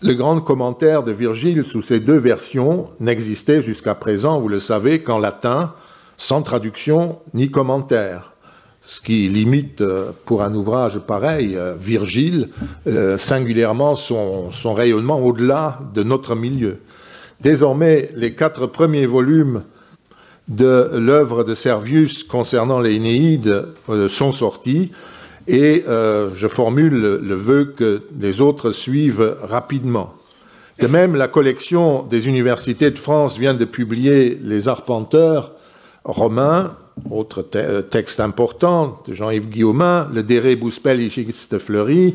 Le 0.00 0.14
grand 0.14 0.40
commentaire 0.40 1.02
de 1.02 1.10
Virgile 1.10 1.64
sous 1.66 1.82
ces 1.82 2.00
deux 2.00 2.16
versions 2.16 2.88
n'existait 3.00 3.60
jusqu'à 3.60 3.94
présent, 3.94 4.40
vous 4.40 4.48
le 4.48 4.60
savez, 4.60 5.02
qu'en 5.02 5.18
latin, 5.18 5.74
sans 6.16 6.42
traduction 6.42 7.18
ni 7.34 7.50
commentaire 7.50 8.32
ce 8.80 9.00
qui 9.00 9.28
limite 9.28 9.82
euh, 9.82 10.12
pour 10.24 10.42
un 10.42 10.54
ouvrage 10.54 11.00
pareil, 11.00 11.58
Virgile, 11.78 12.48
singulièrement 13.18 13.94
son, 13.94 14.50
rayonnement 14.72 15.20
au-delà 15.20 15.80
de 15.92 16.02
notre 16.02 16.34
milieu. 16.36 16.78
Désormais, 17.40 18.10
les 18.14 18.34
quatre 18.34 18.66
premiers 18.66 19.06
volumes 19.06 19.62
de 20.48 20.90
l'œuvre 20.94 21.44
de 21.44 21.54
Servius 21.54 22.24
concernant 22.24 22.80
les 22.80 22.94
Inéides 22.94 23.66
sont 24.08 24.32
sortis 24.32 24.90
et 25.46 25.84
je 25.86 26.48
formule 26.48 26.98
le 27.22 27.34
vœu 27.34 27.72
que 27.76 28.02
les 28.18 28.40
autres 28.40 28.72
suivent 28.72 29.36
rapidement. 29.42 30.14
De 30.80 30.86
même, 30.86 31.16
la 31.16 31.28
collection 31.28 32.02
des 32.02 32.28
universités 32.28 32.90
de 32.90 32.98
France 32.98 33.38
vient 33.38 33.54
de 33.54 33.64
publier 33.64 34.38
Les 34.42 34.68
Arpenteurs 34.68 35.52
romains 36.04 36.76
autre 37.10 37.46
euh, 37.56 37.82
texte 37.82 38.20
important 38.20 39.02
de 39.06 39.14
Jean-Yves 39.14 39.48
Guillaumin, 39.48 40.08
le 40.12 40.22
De 40.22 40.38
Rebus 40.38 40.80
de 41.50 41.58
Fleury, 41.58 42.14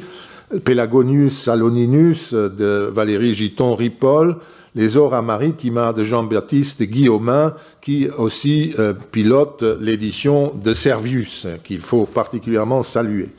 Pelagonius 0.63 1.39
Saloninus 1.39 2.33
de 2.33 2.89
Valérie 2.91 3.33
Giton-Ripoll, 3.33 4.37
les 4.75 4.97
Ora 4.97 5.21
Maritima 5.21 5.93
de 5.93 6.03
Jean-Baptiste 6.03 6.83
Guillaumin, 6.83 7.53
qui 7.81 8.09
aussi 8.17 8.73
euh, 8.79 8.93
pilote 9.11 9.63
l'édition 9.79 10.53
de 10.55 10.73
Servius, 10.73 11.47
qu'il 11.63 11.81
faut 11.81 12.05
particulièrement 12.05 12.81
saluer. 12.83 13.29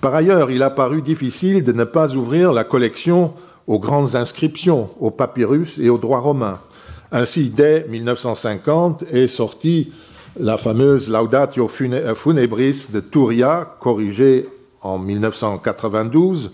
Par 0.00 0.14
ailleurs, 0.14 0.50
il 0.50 0.62
a 0.62 0.70
paru 0.70 1.02
difficile 1.02 1.64
de 1.64 1.72
ne 1.72 1.84
pas 1.84 2.14
ouvrir 2.14 2.52
la 2.52 2.64
collection 2.64 3.32
aux 3.66 3.78
grandes 3.78 4.14
inscriptions, 4.14 4.90
aux 5.00 5.10
papyrus 5.10 5.78
et 5.78 5.88
aux 5.88 5.98
droits 5.98 6.20
romains. 6.20 6.60
Ainsi, 7.10 7.50
dès 7.50 7.86
1950 7.88 9.04
est 9.12 9.28
sorti 9.28 9.92
la 10.38 10.58
fameuse 10.58 11.10
Laudatio 11.10 11.66
Funebris 11.66 12.88
de 12.92 13.00
Turia, 13.00 13.76
corrigée 13.80 14.48
en 14.82 14.98
1992. 14.98 16.52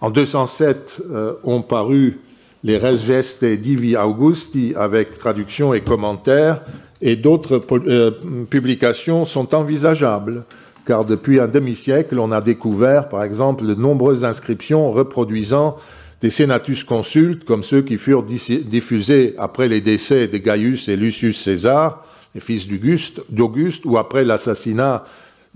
En 0.00 0.10
207 0.10 1.02
euh, 1.10 1.34
ont 1.44 1.62
paru 1.62 2.20
les 2.64 2.78
Res 2.78 3.56
Divi 3.58 3.96
Augusti 3.96 4.74
avec 4.76 5.18
traduction 5.18 5.74
et 5.74 5.80
commentaires, 5.80 6.62
et 7.00 7.16
d'autres 7.16 7.60
euh, 7.88 8.12
publications 8.48 9.26
sont 9.26 9.54
envisageables, 9.54 10.44
car 10.86 11.04
depuis 11.04 11.40
un 11.40 11.48
demi-siècle, 11.48 12.18
on 12.18 12.30
a 12.30 12.40
découvert, 12.40 13.08
par 13.08 13.24
exemple, 13.24 13.66
de 13.66 13.74
nombreuses 13.74 14.24
inscriptions 14.24 14.92
reproduisant 14.92 15.76
des 16.20 16.30
Senatus 16.30 16.84
Consultes, 16.84 17.44
comme 17.44 17.64
ceux 17.64 17.82
qui 17.82 17.98
furent 17.98 18.22
diffusés 18.24 19.34
après 19.38 19.66
les 19.66 19.80
décès 19.80 20.28
de 20.28 20.38
Gaius 20.38 20.88
et 20.88 20.96
Lucius 20.96 21.40
César, 21.40 22.04
les 22.34 22.40
fils 22.40 22.68
d'Auguste, 22.68 23.84
ou 23.84 23.98
après 23.98 24.24
l'assassinat 24.24 25.04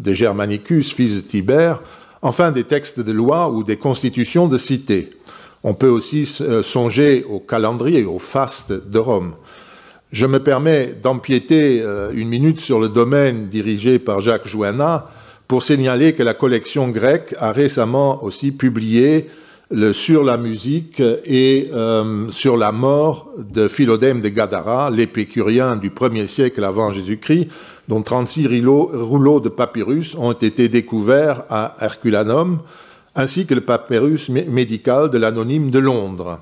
de 0.01 0.13
Germanicus, 0.13 0.93
fils 0.93 1.15
de 1.15 1.21
Tibère, 1.21 1.81
enfin 2.21 2.51
des 2.51 2.65
textes 2.65 2.99
de 2.99 3.13
loi 3.13 3.49
ou 3.51 3.63
des 3.63 3.77
constitutions 3.77 4.49
de 4.49 4.59
cité. 4.59 5.11
On 5.69 5.75
peut 5.75 5.89
aussi 5.89 6.33
euh, 6.43 6.63
songer 6.63 7.27
au 7.29 7.41
calendrier, 7.41 8.05
au 8.05 8.21
faste 8.21 8.73
de 8.89 8.99
Rome. 9.01 9.33
Je 10.13 10.25
me 10.25 10.39
permets 10.39 10.95
d'empiéter 11.03 11.83
euh, 11.83 12.13
une 12.15 12.29
minute 12.29 12.61
sur 12.61 12.79
le 12.79 12.89
domaine 12.89 13.49
dirigé 13.49 13.99
par 13.99 14.21
Jacques 14.21 14.47
Joanna 14.47 15.11
pour 15.49 15.65
signaler 15.65 16.13
que 16.13 16.23
la 16.23 16.35
collection 16.35 16.91
grecque 16.91 17.35
a 17.41 17.51
récemment 17.51 18.23
aussi 18.23 18.53
publié 18.53 19.27
sur 19.93 20.23
la 20.23 20.37
musique 20.37 21.03
et 21.25 21.71
euh, 21.75 22.31
sur 22.31 22.57
la 22.57 22.71
mort 22.71 23.33
de 23.37 23.67
Philodème 23.67 24.21
de 24.21 24.29
Gadara, 24.29 24.93
l'épicurien 24.93 25.75
du 25.75 25.91
1er 25.91 26.29
siècle 26.29 26.63
avant 26.63 26.93
Jésus-Christ, 26.93 27.49
dont 27.89 28.03
36 28.03 28.47
rouleaux, 28.47 29.41
de 29.41 29.49
papyrus 29.49 30.15
ont 30.15 30.31
été 30.31 30.69
découverts 30.69 31.43
à 31.51 31.77
Herculanum, 31.81 32.61
ainsi 33.17 33.47
que 33.47 33.55
le 33.55 33.63
papyrus 33.63 34.29
médical 34.29 35.11
de 35.11 35.19
l'anonyme 35.19 35.71
de 35.71 35.79
Londres. 35.79 36.41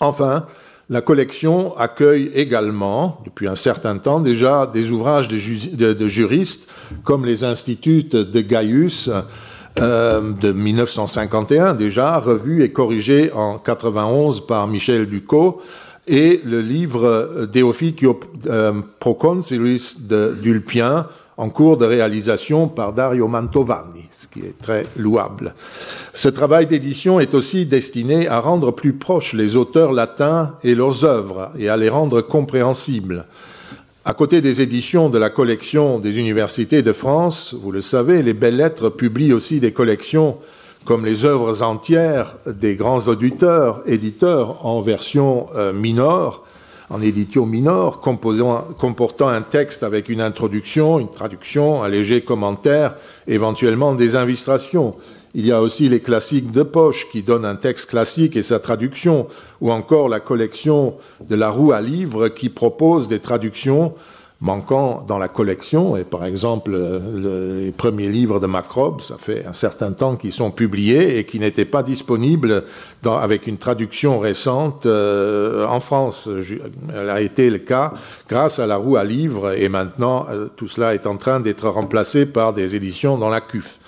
Enfin, 0.00 0.46
la 0.90 1.00
collection 1.00 1.76
accueille 1.76 2.30
également, 2.34 3.20
depuis 3.24 3.48
un 3.48 3.54
certain 3.54 3.96
temps 3.98 4.20
déjà, 4.20 4.66
des 4.66 4.90
ouvrages 4.90 5.28
de, 5.28 6.08
juristes, 6.08 6.70
comme 7.04 7.24
les 7.24 7.44
instituts 7.44 8.04
de 8.04 8.40
Gaius, 8.40 9.10
euh, 9.80 10.32
de 10.32 10.52
1951 10.52 11.74
déjà, 11.74 12.18
revu 12.18 12.62
et 12.62 12.72
corrigé 12.72 13.32
en 13.32 13.58
91 13.58 14.46
par 14.46 14.66
Michel 14.68 15.06
Ducot, 15.06 15.60
et 16.06 16.40
le 16.44 16.60
livre 16.60 17.46
Deoficio 17.52 18.20
euh, 18.46 18.80
Proconsulis 19.00 19.96
de 19.98 20.36
Dulpien, 20.40 21.08
en 21.36 21.50
cours 21.50 21.76
de 21.76 21.84
réalisation 21.84 22.68
par 22.68 22.92
Dario 22.92 23.28
Mantovani, 23.28 24.08
ce 24.18 24.26
qui 24.26 24.46
est 24.46 24.58
très 24.58 24.86
louable. 24.96 25.54
Ce 26.12 26.28
travail 26.28 26.66
d'édition 26.66 27.20
est 27.20 27.34
aussi 27.34 27.66
destiné 27.66 28.26
à 28.26 28.40
rendre 28.40 28.70
plus 28.70 28.94
proches 28.94 29.34
les 29.34 29.56
auteurs 29.56 29.92
latins 29.92 30.54
et 30.64 30.74
leurs 30.74 31.04
œuvres 31.04 31.50
et 31.58 31.68
à 31.68 31.76
les 31.76 31.90
rendre 31.90 32.22
compréhensibles. 32.22 33.26
À 34.04 34.14
côté 34.14 34.40
des 34.40 34.60
éditions 34.60 35.10
de 35.10 35.18
la 35.18 35.30
collection 35.30 35.98
des 35.98 36.18
universités 36.18 36.80
de 36.80 36.92
France, 36.92 37.54
vous 37.60 37.72
le 37.72 37.80
savez, 37.80 38.22
les 38.22 38.34
belles 38.34 38.56
lettres 38.56 38.88
publient 38.88 39.32
aussi 39.32 39.60
des 39.60 39.72
collections 39.72 40.38
comme 40.84 41.04
les 41.04 41.24
œuvres 41.24 41.62
entières 41.62 42.36
des 42.46 42.76
grands 42.76 43.08
auditeurs, 43.08 43.82
éditeurs 43.86 44.64
en 44.64 44.80
version 44.80 45.48
euh, 45.56 45.72
mineure, 45.72 46.44
en 46.90 47.02
édition 47.02 47.46
mineure, 47.46 48.00
comportant 48.00 49.28
un 49.28 49.42
texte 49.42 49.82
avec 49.82 50.08
une 50.08 50.20
introduction, 50.20 50.98
une 50.98 51.10
traduction, 51.10 51.82
un 51.82 51.88
léger 51.88 52.22
commentaire, 52.22 52.94
éventuellement 53.26 53.94
des 53.94 54.14
illustrations. 54.14 54.94
Il 55.34 55.44
y 55.44 55.52
a 55.52 55.60
aussi 55.60 55.88
les 55.88 56.00
classiques 56.00 56.52
de 56.52 56.62
poche 56.62 57.08
qui 57.10 57.22
donnent 57.22 57.44
un 57.44 57.56
texte 57.56 57.90
classique 57.90 58.36
et 58.36 58.42
sa 58.42 58.58
traduction, 58.58 59.26
ou 59.60 59.70
encore 59.70 60.08
la 60.08 60.20
collection 60.20 60.94
de 61.28 61.34
la 61.34 61.50
roue 61.50 61.72
à 61.72 61.80
livres 61.80 62.28
qui 62.28 62.48
propose 62.48 63.08
des 63.08 63.20
traductions 63.20 63.94
manquant 64.40 65.04
dans 65.06 65.18
la 65.18 65.28
collection. 65.28 65.96
Et 65.96 66.04
par 66.04 66.24
exemple, 66.24 66.76
les 67.16 67.72
premiers 67.72 68.08
livres 68.08 68.38
de 68.38 68.46
Macrobe, 68.46 69.00
ça 69.00 69.16
fait 69.18 69.46
un 69.46 69.52
certain 69.52 69.92
temps 69.92 70.16
qu'ils 70.16 70.32
sont 70.32 70.50
publiés 70.50 71.18
et 71.18 71.24
qui 71.24 71.40
n'étaient 71.40 71.64
pas 71.64 71.82
disponibles 71.82 72.64
avec 73.04 73.46
une 73.46 73.56
traduction 73.56 74.18
récente 74.18 74.86
euh, 74.86 75.66
en 75.66 75.80
France. 75.80 76.28
Elle 76.94 77.08
a 77.08 77.20
été 77.20 77.50
le 77.50 77.58
cas 77.58 77.94
grâce 78.28 78.58
à 78.58 78.66
la 78.66 78.76
roue 78.76 78.96
à 78.96 79.04
livres 79.04 79.52
et 79.52 79.68
maintenant 79.68 80.26
euh, 80.30 80.48
tout 80.56 80.68
cela 80.68 80.94
est 80.94 81.06
en 81.06 81.16
train 81.16 81.40
d'être 81.40 81.68
remplacé 81.68 82.26
par 82.26 82.52
des 82.52 82.74
éditions 82.74 83.16
dans 83.16 83.28
la 83.28 83.40
CUF. 83.40 83.78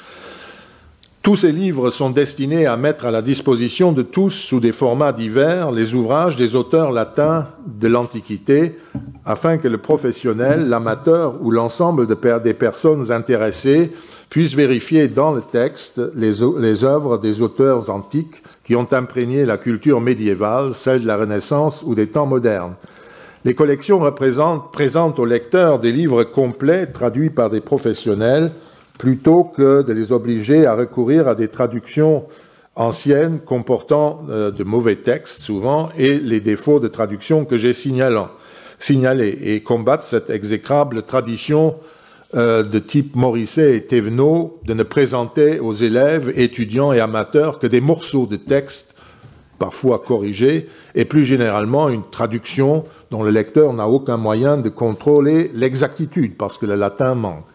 Tous 1.28 1.37
ces 1.37 1.52
livres 1.52 1.90
sont 1.90 2.08
destinés 2.08 2.64
à 2.64 2.78
mettre 2.78 3.04
à 3.04 3.11
la 3.11 3.20
disposition 3.20 3.92
de 3.92 4.00
tous, 4.00 4.30
sous 4.30 4.61
des 4.61 4.73
formats 4.73 5.12
divers, 5.12 5.73
les 5.73 5.94
ouvrages 5.94 6.37
des 6.37 6.56
auteurs 6.56 6.90
latins 6.90 7.49
de 7.66 7.87
l'Antiquité, 7.87 8.78
afin 9.26 9.58
que 9.58 9.68
le 9.68 9.76
professionnel, 9.76 10.70
l'amateur 10.70 11.35
ou 11.42 11.50
l'ensemble 11.50 12.06
des 12.06 12.54
personnes 12.54 13.12
intéressées 13.12 13.92
puissent 14.30 14.54
vérifier 14.54 15.06
dans 15.06 15.30
le 15.30 15.42
texte 15.42 16.00
les, 16.14 16.42
œuvres 16.82 17.18
des 17.18 17.42
auteurs 17.42 17.90
antiques 17.90 18.42
qui 18.64 18.75
ont 18.75 18.90
imprégné 18.90 19.44
la 19.44 19.58
culture 19.58 20.00
médiévale, 20.00 20.73
celle 20.73 21.02
de 21.02 21.06
la 21.06 21.18
Renaissance 21.18 21.85
ou 21.87 21.94
des 21.94 22.06
temps 22.06 22.25
modernes. 22.25 22.73
Les 23.44 23.54
collections 23.54 24.00
présentent 24.11 25.18
au 25.18 25.26
lecteur 25.26 25.78
des 25.78 25.92
livres 25.92 26.25
complets 26.25 26.87
traduits 26.87 27.28
par 27.28 27.50
des 27.50 27.61
professionnels 27.61 28.50
plutôt 28.99 29.45
que 29.45 29.83
de 29.83 29.93
les 29.93 30.12
obliger 30.12 30.67
à 30.67 30.75
recourir 30.75 31.28
à 31.28 31.35
des 31.35 31.49
traductions 31.49 32.25
anciennes 32.75 33.40
comportant 33.40 34.25
euh, 34.28 34.50
de 34.50 34.64
mauvais 34.64 34.97
textes 34.97 35.43
souvent 35.43 35.88
et 35.97 36.19
les 36.19 36.40
défauts 36.40 36.81
de 36.81 36.88
traduction 36.88 37.45
que 37.45 37.57
j'ai 37.57 37.73
signalés 37.73 39.38
et 39.43 39.62
combattre 39.62 40.05
cette 40.05 40.31
exécrable 40.31 41.02
tradition 41.02 41.76
euh, 42.35 42.62
de 42.62 42.78
type 42.78 43.17
Morisset 43.17 43.76
et 43.76 43.85
Thévenot 43.85 44.61
de 44.64 44.75
ne 44.75 44.83
présenter 44.83 45.61
aux 45.61 45.73
élèves, 45.73 46.33
étudiants 46.37 46.93
et 46.93 47.00
amateurs 47.00 47.59
que 47.59 47.67
des 47.67 47.81
morceaux 47.81 48.26
de 48.26 48.37
texte 48.37 48.97
parfois 49.59 49.99
corrigés 49.99 50.69
et 50.95 51.05
plus 51.05 51.25
généralement 51.25 51.88
une 51.88 52.05
traduction 52.05 52.85
dont 53.11 53.23
le 53.23 53.31
lecteur 53.31 53.73
n'a 53.73 53.88
aucun 53.88 54.17
moyen 54.17 54.57
de 54.57 54.69
contrôler 54.69 55.50
l'exactitude 55.55 56.37
parce 56.37 56.59
que 56.59 56.67
le 56.67 56.75
latin 56.75 57.14
manque. 57.14 57.47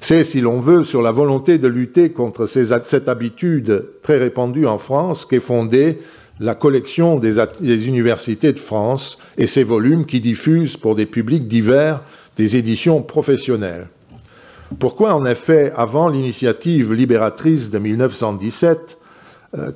C'est, 0.00 0.24
si 0.24 0.40
l'on 0.40 0.60
veut, 0.60 0.84
sur 0.84 1.02
la 1.02 1.10
volonté 1.10 1.58
de 1.58 1.68
lutter 1.68 2.10
contre 2.10 2.46
cette 2.46 3.08
habitude 3.08 3.84
très 4.02 4.18
répandue 4.18 4.66
en 4.66 4.78
France 4.78 5.24
qu'est 5.24 5.40
fondée 5.40 5.98
la 6.40 6.54
collection 6.54 7.18
des, 7.18 7.38
universités 7.86 8.52
de 8.52 8.60
France 8.60 9.18
et 9.36 9.46
ses 9.46 9.64
volumes 9.64 10.06
qui 10.06 10.20
diffusent 10.20 10.76
pour 10.76 10.94
des 10.94 11.06
publics 11.06 11.48
divers 11.48 12.02
des 12.36 12.56
éditions 12.56 13.02
professionnelles. 13.02 13.88
Pourquoi, 14.78 15.14
en 15.14 15.26
effet, 15.26 15.72
avant 15.76 16.08
l'initiative 16.08 16.92
libératrice 16.92 17.70
de 17.70 17.78
1917, 17.78 18.98
euh, 18.98 19.07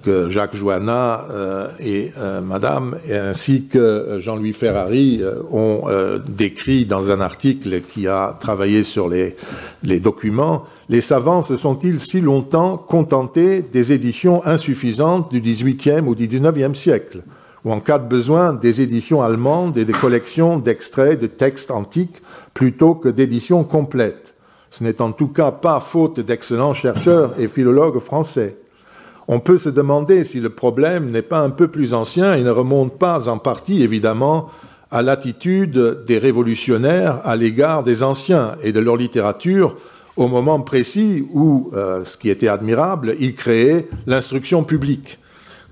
que 0.03 0.29
Jacques 0.29 0.57
Joanna 0.57 1.27
euh, 1.31 1.69
et 1.81 2.11
euh, 2.19 2.41
Madame, 2.41 2.97
ainsi 3.11 3.67
que 3.67 4.17
Jean-Louis 4.19 4.53
Ferrari 4.53 5.23
ont 5.51 5.83
décrit 6.29 6.87
dans 6.87 7.11
un 7.11 7.21
article 7.21 7.81
qui 7.83 8.09
a 8.09 8.37
travaillé 8.41 8.83
sur 8.83 9.09
les, 9.09 9.37
les 9.83 10.01
documents, 10.01 10.65
les 10.89 11.01
savants 11.01 11.43
se 11.43 11.57
sont-ils 11.57 12.01
si 12.01 12.21
longtemps 12.21 12.77
contentés 12.77 13.63
des 13.63 13.93
éditions 13.93 14.45
insuffisantes 14.45 15.31
du 15.31 15.41
XVIIIe 15.41 16.07
ou 16.07 16.15
du 16.15 16.27
XIXe 16.27 16.79
siècle, 16.79 17.23
ou 17.65 17.73
en 17.73 17.81
cas 17.81 17.99
de 17.99 18.09
besoin 18.09 18.53
des 18.53 18.81
éditions 18.81 19.23
allemandes 19.23 19.79
et 19.79 19.85
des 19.85 19.93
collections 19.93 20.59
d'extraits 20.59 21.21
de 21.21 21.27
textes 21.27 21.71
antiques 21.71 22.23
plutôt 22.55 22.95
que 22.95 23.09
d'éditions 23.09 23.65
complètes? 23.65 24.35
Ce 24.73 24.83
n'est 24.83 25.03
en 25.03 25.13
tout 25.13 25.29
cas 25.29 25.51
pas 25.51 25.81
faute 25.81 26.19
d'excellents 26.19 26.75
chercheurs 26.75 27.35
et 27.39 27.47
philologues 27.47 27.99
français. 27.99 28.57
On 29.35 29.41
peut 29.41 29.57
se 29.57 29.71
demander 29.71 30.25
si 30.25 30.41
le 30.41 30.51
problème 30.51 31.11
n'est 31.11 31.23
pas 31.23 31.39
un 31.39 31.49
peu 31.49 31.69
plus 31.69 31.95
ancien 31.95 32.35
et 32.35 32.43
ne 32.43 32.51
remonte 32.51 32.99
pas 32.99 33.31
en 33.31 33.39
partie, 33.39 33.83
évidemment, 33.83 34.51
à 34.91 35.01
l'attitude 35.01 36.05
des 36.07 36.19
révolutionnaires 36.19 37.23
à 37.25 37.35
l'égard 37.35 37.83
des 37.83 38.03
anciens 38.03 38.57
et 38.63 38.73
de 38.73 38.81
leur 38.81 38.99
littérature 38.99 39.75
au 40.19 40.29
moment 40.29 40.61
précis 40.61 41.27
où, 41.33 41.71
euh, 41.73 42.05
ce 42.05 42.19
qui 42.19 42.29
était 42.29 42.49
admirable, 42.49 43.17
ils 43.21 43.35
créaient 43.35 43.89
l'instruction 44.07 44.65
publique. 44.65 45.19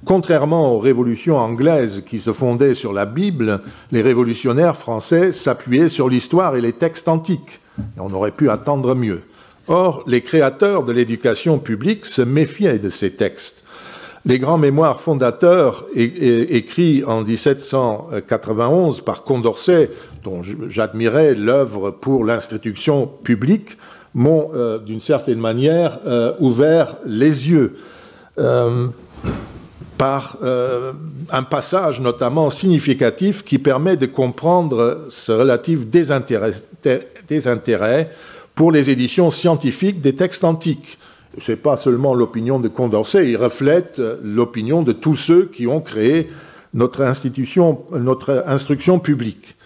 Contrairement 0.06 0.74
aux 0.74 0.78
révolutions 0.78 1.36
anglaises 1.36 2.02
qui 2.06 2.18
se 2.18 2.32
fondaient 2.32 2.72
sur 2.72 2.94
la 2.94 3.04
Bible, 3.04 3.60
les 3.92 4.00
révolutionnaires 4.00 4.78
français 4.78 5.32
s'appuyaient 5.32 5.90
sur 5.90 6.08
l'histoire 6.08 6.56
et 6.56 6.62
les 6.62 6.72
textes 6.72 7.08
antiques. 7.08 7.60
On 7.98 8.14
aurait 8.14 8.30
pu 8.30 8.48
attendre 8.48 8.94
mieux. 8.94 9.20
Or, 9.70 10.02
les 10.08 10.20
créateurs 10.20 10.82
de 10.82 10.90
l'éducation 10.90 11.60
publique 11.60 12.04
se 12.04 12.22
méfiaient 12.22 12.80
de 12.80 12.90
ces 12.90 13.12
textes. 13.12 13.62
Les 14.26 14.40
grands 14.40 14.58
mémoires 14.58 15.00
fondateurs 15.00 15.84
écrits 15.94 17.04
en 17.06 17.22
1791 17.22 19.00
par 19.02 19.22
Condorcet, 19.22 19.92
dont 20.24 20.42
j'admirais 20.68 21.34
l'œuvre 21.34 21.92
pour 21.92 22.24
l'institution 22.24 23.06
publique, 23.06 23.78
m'ont 24.12 24.50
euh, 24.54 24.78
d'une 24.78 24.98
certaine 24.98 25.38
manière 25.38 26.00
euh, 26.04 26.32
ouvert 26.40 26.96
les 27.06 27.48
yeux 27.48 27.76
euh, 28.38 28.88
par 29.96 30.38
un 31.30 31.42
passage 31.42 32.00
notamment 32.00 32.48
significatif 32.48 33.44
qui 33.44 33.58
permet 33.58 33.98
de 33.98 34.06
comprendre 34.06 35.04
ce 35.10 35.30
relatif 35.30 35.86
désintérêt, 35.86 36.52
désintérêt 37.28 38.10
pour 38.60 38.72
les 38.72 38.90
éditions 38.90 39.30
scientifiques 39.30 40.02
des 40.02 40.14
textes 40.14 40.44
antiques. 40.44 40.98
Ce 41.38 41.52
n'est 41.52 41.56
pas 41.56 41.78
seulement 41.78 42.14
l'opinion 42.14 42.60
de 42.60 42.68
Condorcet, 42.68 43.26
il 43.26 43.38
reflète 43.38 44.02
l'opinion 44.22 44.82
de 44.82 44.92
tous 44.92 45.16
ceux 45.16 45.46
qui 45.46 45.66
ont 45.66 45.80
créé 45.80 46.28
notre 46.74 47.00
institution, 47.00 47.80
notre 47.90 48.44
instruction 48.46 48.98
publique. 48.98 49.56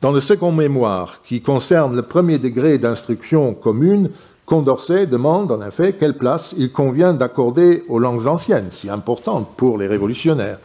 Dans 0.00 0.10
le 0.10 0.18
second 0.18 0.50
mémoire, 0.50 1.22
qui 1.22 1.42
concerne 1.42 1.94
le 1.94 2.02
premier 2.02 2.38
degré 2.38 2.78
d'instruction 2.78 3.54
commune, 3.54 4.10
Condorcet 4.46 5.06
demande 5.06 5.52
en 5.52 5.64
effet 5.64 5.92
quelle 5.92 6.16
place 6.16 6.52
il 6.58 6.72
convient 6.72 7.14
d'accorder 7.14 7.84
aux 7.86 8.00
langues 8.00 8.26
anciennes, 8.26 8.70
si 8.70 8.90
importantes 8.90 9.48
pour 9.56 9.78
les 9.78 9.86
révolutionnaires. 9.86 10.58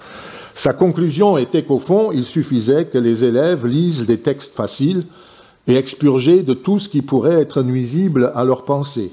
Sa 0.56 0.74
conclusion 0.74 1.38
était 1.38 1.66
qu'au 1.66 1.78
fond, 1.78 2.12
il 2.12 2.24
suffisait 2.24 2.86
que 2.86 2.98
les 2.98 3.26
élèves 3.26 3.68
lisent 3.68 4.08
des 4.08 4.22
textes 4.22 4.56
faciles, 4.56 5.06
et 5.68 5.76
expurgés 5.76 6.44
de 6.44 6.54
tout 6.54 6.80
ce 6.80 6.90
qui 6.90 7.02
pourrait 7.02 7.42
être 7.42 7.64
nuisible 7.64 8.32
à 8.36 8.44
leur 8.44 8.66
pensée. 8.66 9.12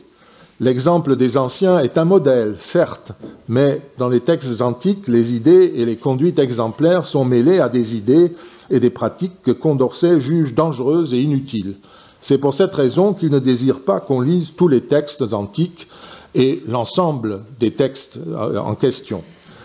L'exemple 0.61 1.17
des 1.17 1.39
anciens 1.39 1.81
est 1.81 1.99
un 1.99 2.05
modèle, 2.05 2.55
certes, 2.57 3.13
mais 3.49 3.81
dans 3.99 4.09
les 4.09 4.21
textes 4.21 4.61
antiques, 4.61 5.09
les 5.09 5.35
idées 5.35 5.73
et 5.77 5.85
les 5.85 5.97
conduites 5.97 6.39
exemplaires 6.39 7.05
sont 7.05 7.25
mêlées 7.25 7.59
à 7.59 7.69
des 7.69 7.97
idées 7.97 8.33
et 8.71 8.79
des 8.79 8.91
pratiques 8.91 9.43
que 9.43 9.51
Condorcet 9.51 10.21
juge 10.21 10.55
dangereuses 10.55 11.15
et 11.15 11.21
inutiles. 11.21 11.75
C'est 12.21 12.39
pour 12.39 12.55
cette 12.55 12.75
raison 12.75 13.13
qu'il 13.13 13.31
ne 13.31 13.41
désire 13.41 13.81
pas 13.81 13.99
qu'on 13.99 14.21
lise 14.21 14.53
tous 14.57 14.69
les 14.69 14.83
textes 14.83 15.33
antiques 15.33 15.89
et 16.35 16.63
l'ensemble 16.69 17.41
des 17.59 17.73
textes 17.73 18.19
euh, 18.29 18.59
en 18.59 18.77
question. 18.77 19.25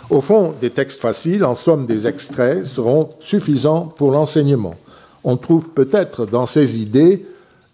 Au 0.09 0.21
fond, 0.21 0.55
des 0.59 0.71
textes 0.71 0.99
faciles, 0.99 1.45
en 1.45 1.53
somme 1.53 1.85
des 1.85 2.07
extraits, 2.07 2.65
seront 2.65 3.09
suffisants 3.19 3.93
pour 3.97 4.11
l'enseignement 4.11 4.75
on 5.27 5.35
trouve 5.35 5.71
peut-être 5.71 6.25
dans 6.25 6.45
ces 6.45 6.79
idées 6.79 7.25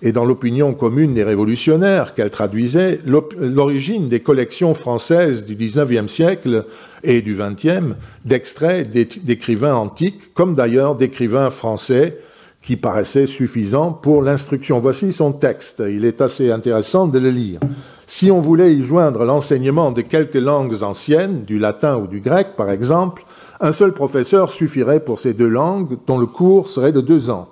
et 0.01 0.11
dans 0.11 0.25
l'opinion 0.25 0.73
commune 0.73 1.13
des 1.13 1.23
révolutionnaires 1.23 2.15
qu'elle 2.15 2.31
traduisait 2.31 2.99
l'origine 3.05 4.09
des 4.09 4.21
collections 4.21 4.73
françaises 4.73 5.45
du 5.45 5.53
XIXe 5.53 6.11
siècle 6.11 6.65
et 7.03 7.21
du 7.21 7.35
XXe 7.35 7.93
d'extraits 8.25 8.89
d'écrivains 8.89 9.75
antiques, 9.75 10.33
comme 10.33 10.55
d'ailleurs 10.55 10.95
d'écrivains 10.95 11.51
français 11.51 12.17
qui 12.63 12.75
paraissaient 12.75 13.27
suffisants 13.27 13.91
pour 13.93 14.23
l'instruction. 14.23 14.79
Voici 14.79 15.13
son 15.13 15.31
texte. 15.31 15.83
Il 15.87 16.05
est 16.05 16.21
assez 16.21 16.51
intéressant 16.51 17.05
de 17.05 17.19
le 17.19 17.29
lire. 17.29 17.59
Si 18.05 18.31
on 18.31 18.41
voulait 18.41 18.73
y 18.73 18.81
joindre 18.81 19.23
l'enseignement 19.23 19.91
de 19.91 20.01
quelques 20.01 20.35
langues 20.35 20.83
anciennes, 20.83 21.43
du 21.45 21.57
latin 21.57 21.97
ou 21.97 22.07
du 22.07 22.19
grec 22.19 22.49
par 22.57 22.69
exemple, 22.69 23.23
un 23.61 23.71
seul 23.71 23.93
professeur 23.93 24.51
suffirait 24.51 24.99
pour 24.99 25.19
ces 25.19 25.33
deux 25.33 25.47
langues, 25.47 25.97
dont 26.05 26.17
le 26.17 26.25
cours 26.25 26.67
serait 26.69 26.91
de 26.91 27.01
deux 27.01 27.29
ans. 27.29 27.49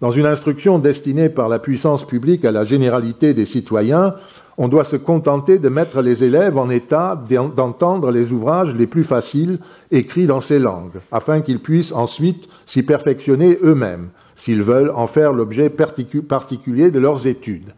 Dans 0.00 0.10
une 0.10 0.24
instruction 0.24 0.78
destinée 0.78 1.28
par 1.28 1.50
la 1.50 1.58
puissance 1.58 2.06
publique 2.06 2.46
à 2.46 2.52
la 2.52 2.64
généralité 2.64 3.34
des 3.34 3.44
citoyens, 3.44 4.14
on 4.56 4.68
doit 4.68 4.84
se 4.84 4.96
contenter 4.96 5.58
de 5.58 5.68
mettre 5.68 6.00
les 6.00 6.24
élèves 6.24 6.56
en 6.56 6.70
état 6.70 7.22
d'entendre 7.54 8.10
les 8.10 8.32
ouvrages 8.32 8.74
les 8.74 8.86
plus 8.86 9.04
faciles 9.04 9.58
écrits 9.90 10.26
dans 10.26 10.40
ces 10.40 10.58
langues, 10.58 11.00
afin 11.12 11.42
qu'ils 11.42 11.60
puissent 11.60 11.92
ensuite 11.92 12.48
s'y 12.64 12.82
perfectionner 12.82 13.58
eux-mêmes, 13.62 14.08
s'ils 14.34 14.62
veulent 14.62 14.92
en 14.94 15.06
faire 15.06 15.34
l'objet 15.34 15.68
particulier 15.68 16.90
de 16.90 16.98
leurs 16.98 17.26
études. 17.26 17.74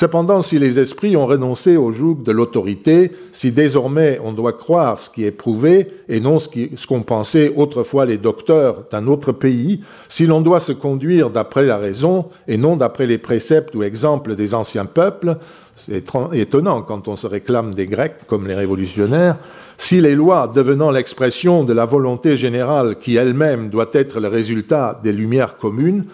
Cependant, 0.00 0.40
si 0.40 0.58
les 0.58 0.80
esprits 0.80 1.14
ont 1.14 1.26
renoncé 1.26 1.76
au 1.76 1.92
joug 1.92 2.22
de 2.24 2.32
l'autorité, 2.32 3.12
si 3.32 3.52
désormais 3.52 4.18
on 4.24 4.32
doit 4.32 4.54
croire 4.54 4.98
ce 4.98 5.10
qui 5.10 5.26
est 5.26 5.30
prouvé 5.30 5.88
et 6.08 6.20
non 6.20 6.38
ce 6.38 6.48
qu'ont 6.86 7.02
pensé 7.02 7.52
autrefois 7.54 8.06
les 8.06 8.16
docteurs 8.16 8.84
d'un 8.90 9.06
autre 9.06 9.32
pays, 9.32 9.82
si 10.08 10.24
l'on 10.24 10.40
doit 10.40 10.58
se 10.58 10.72
conduire 10.72 11.28
d'après 11.28 11.66
la 11.66 11.76
raison 11.76 12.30
et 12.48 12.56
non 12.56 12.76
d'après 12.76 13.04
les 13.04 13.18
préceptes 13.18 13.74
ou 13.74 13.82
exemples 13.82 14.36
des 14.36 14.54
anciens 14.54 14.86
peuples, 14.86 15.36
c'est 15.76 16.02
étonnant 16.32 16.80
quand 16.80 17.06
on 17.06 17.16
se 17.16 17.26
réclame 17.26 17.74
des 17.74 17.84
Grecs 17.84 18.26
comme 18.26 18.48
les 18.48 18.54
révolutionnaires, 18.54 19.36
si 19.76 20.00
les 20.00 20.14
lois 20.14 20.50
devenant 20.54 20.90
l'expression 20.90 21.62
de 21.62 21.74
la 21.74 21.84
volonté 21.84 22.38
générale 22.38 22.96
qui 22.98 23.16
elle-même 23.16 23.68
doit 23.68 23.90
être 23.92 24.18
le 24.18 24.28
résultat 24.28 24.98
des 25.02 25.12
lumières 25.12 25.58
communes, 25.58 26.06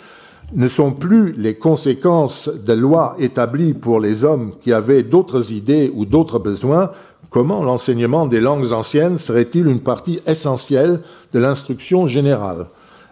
ne 0.54 0.68
sont 0.68 0.92
plus 0.92 1.32
les 1.32 1.54
conséquences 1.54 2.48
de 2.48 2.72
lois 2.72 3.16
établies 3.18 3.74
pour 3.74 4.00
les 4.00 4.24
hommes 4.24 4.52
qui 4.60 4.72
avaient 4.72 5.02
d'autres 5.02 5.52
idées 5.52 5.90
ou 5.94 6.04
d'autres 6.04 6.38
besoins, 6.38 6.92
comment 7.30 7.62
l'enseignement 7.62 8.26
des 8.26 8.40
langues 8.40 8.72
anciennes 8.72 9.18
serait-il 9.18 9.66
une 9.66 9.80
partie 9.80 10.20
essentielle 10.26 11.00
de 11.32 11.38
l'instruction 11.38 12.06
générale? 12.06 12.68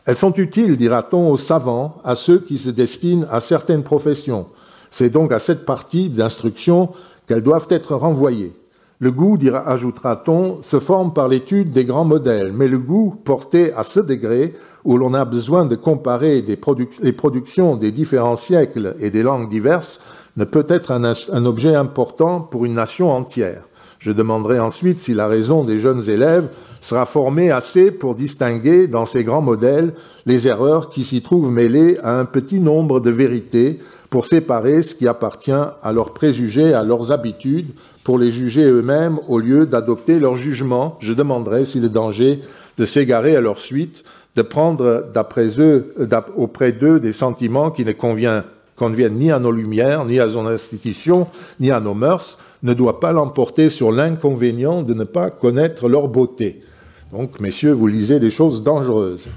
Elles 0.07 0.17
sont 0.17 0.35
utiles, 0.35 0.77
dira-t-on, 0.77 1.31
aux 1.31 1.37
savants, 1.37 1.97
à 2.05 2.15
ceux 2.15 2.39
qui 2.39 2.59
se 2.59 2.71
destinent 2.71 3.27
à 3.31 3.41
certaines 3.41 3.83
professions. 3.83 4.47
C'est 4.91 5.11
donc 5.11 5.33
à 5.33 5.39
cette 5.39 5.65
partie 5.65 6.11
d'instruction 6.11 6.91
qu'elles 7.27 7.43
doivent 7.43 7.67
être 7.71 7.97
renvoyées. 7.97 8.53
Le 9.01 9.11
goût, 9.11 9.37
ajoutera-t-on, 9.67 10.63
se 10.63 10.79
forme 10.79 11.13
par 11.13 11.27
l'étude 11.27 11.73
des 11.73 11.85
grands 11.85 12.05
modèles, 12.05 12.53
mais 12.53 12.69
le 12.69 12.79
goût, 12.79 13.17
porté 13.25 13.73
à 13.73 13.83
ce 13.83 13.99
degré 13.99 14.55
où 14.85 14.97
l'on 14.97 15.15
a 15.15 15.25
besoin 15.25 15.67
de 15.67 15.75
comparer 15.75 16.43
les 16.43 17.13
productions 17.13 17.75
des 17.75 17.91
différents 17.91 18.37
siècles 18.37 18.95
et 19.01 19.11
des 19.11 19.25
langues 19.25 19.49
diverses, 19.49 20.01
ne 20.37 20.45
peut 20.45 20.67
être 20.69 20.93
un, 20.93 21.45
objet 21.45 21.75
important 21.75 22.41
pour 22.41 22.65
une 22.65 22.75
nation 22.75 23.11
entière. 23.11 23.65
Je 23.99 24.13
demanderai 24.13 24.61
ensuite 24.61 25.01
si 25.01 25.15
la 25.15 25.27
raison 25.27 25.65
des 25.65 25.79
jeunes 25.79 26.09
élèves 26.11 26.49
sera 26.81 27.07
formée 27.07 27.51
assez 27.51 27.91
pour 27.91 28.15
distinguer 28.15 28.87
dans 28.87 29.07
ces 29.07 29.25
grands 29.25 29.41
modèles 29.41 29.95
les 30.27 30.47
erreurs 30.47 30.91
qui 30.91 31.05
s'y 31.05 31.23
trouvent 31.23 31.51
mêlées 31.51 31.99
à 32.03 32.19
un 32.21 32.27
petit 32.27 32.61
nombre 32.61 33.01
de 33.01 33.11
vérités 33.11 33.79
pour 34.11 34.27
séparer 34.27 34.83
ce 34.83 34.95
qui 34.95 35.09
appartient 35.09 35.51
à 35.53 35.93
leurs 35.93 36.13
préjugés, 36.13 36.75
à 36.75 36.85
leurs 36.85 37.13
habitudes, 37.13 37.75
pour 38.05 38.19
les 38.19 38.31
juger 38.31 38.65
eux-mêmes 38.65 39.19
au 39.29 39.39
lieu 39.39 39.67
d'adopter 39.67 40.21
leur 40.21 40.37
jugement. 40.37 40.99
Je 41.01 41.15
demanderai 41.15 41.65
si 41.65 41.81
le 41.81 41.89
danger 41.89 42.41
de 42.77 42.85
s'égarer 42.85 43.35
à 43.35 43.41
leur 43.41 43.59
suite, 43.59 44.05
de 44.37 44.43
prendre 44.43 45.07
d'après 45.15 45.61
eux, 45.61 45.95
auprès 46.37 46.73
d'eux 46.73 47.01
des 47.01 47.13
sentiments 47.13 47.71
qui 47.71 47.85
ne 47.85 47.93
conviennent 47.93 49.15
ni 49.19 49.33
à 49.33 49.39
nos 49.39 49.53
lumières, 49.53 50.05
ni 50.05 50.21
à 50.21 50.27
nos 50.27 50.47
institutions, 50.47 51.27
ni 51.61 51.71
à 51.71 51.81
nos 51.81 51.95
mœurs, 51.95 52.39
ne 52.63 52.75
doit 52.75 53.01
pas 53.01 53.13
l'emporter 53.13 53.69
sur 53.69 53.93
l'inconvénient 53.93 54.83
de 54.83 54.95
ne 54.95 55.05
pas 55.05 55.31
connaître 55.31 55.89
leur 55.89 56.09
beauté. 56.09 56.63
Donc, 57.13 57.39
messieurs, 57.41 57.73
vous 57.73 57.87
lisez 57.87 58.19
des 58.19 58.31
choses 58.31 58.63
dangereuses. 58.63 59.29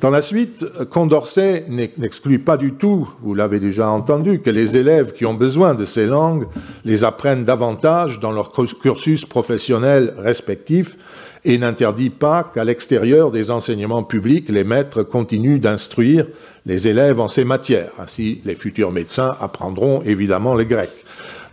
Dans 0.00 0.10
la 0.10 0.20
suite, 0.20 0.66
Condorcet 0.90 1.64
n'exclut 1.68 2.38
pas 2.38 2.56
du 2.56 2.72
tout, 2.72 3.08
vous 3.20 3.34
l'avez 3.34 3.58
déjà 3.58 3.88
entendu, 3.88 4.40
que 4.40 4.50
les 4.50 4.76
élèves 4.76 5.12
qui 5.12 5.24
ont 5.24 5.34
besoin 5.34 5.74
de 5.74 5.84
ces 5.84 6.06
langues 6.06 6.46
les 6.84 7.04
apprennent 7.04 7.44
davantage 7.44 8.20
dans 8.20 8.32
leur 8.32 8.52
cursus 8.52 9.24
professionnel 9.24 10.14
respectif 10.18 10.96
et 11.44 11.58
n'interdit 11.58 12.10
pas 12.10 12.50
qu'à 12.54 12.64
l'extérieur 12.64 13.30
des 13.30 13.50
enseignements 13.50 14.02
publics, 14.02 14.48
les 14.48 14.64
maîtres 14.64 15.02
continuent 15.02 15.60
d'instruire 15.60 16.26
les 16.66 16.88
élèves 16.88 17.20
en 17.20 17.28
ces 17.28 17.44
matières. 17.44 17.92
Ainsi, 17.98 18.40
les 18.44 18.54
futurs 18.54 18.92
médecins 18.92 19.36
apprendront 19.40 20.02
évidemment 20.02 20.54
le 20.54 20.64
grec. 20.64 20.90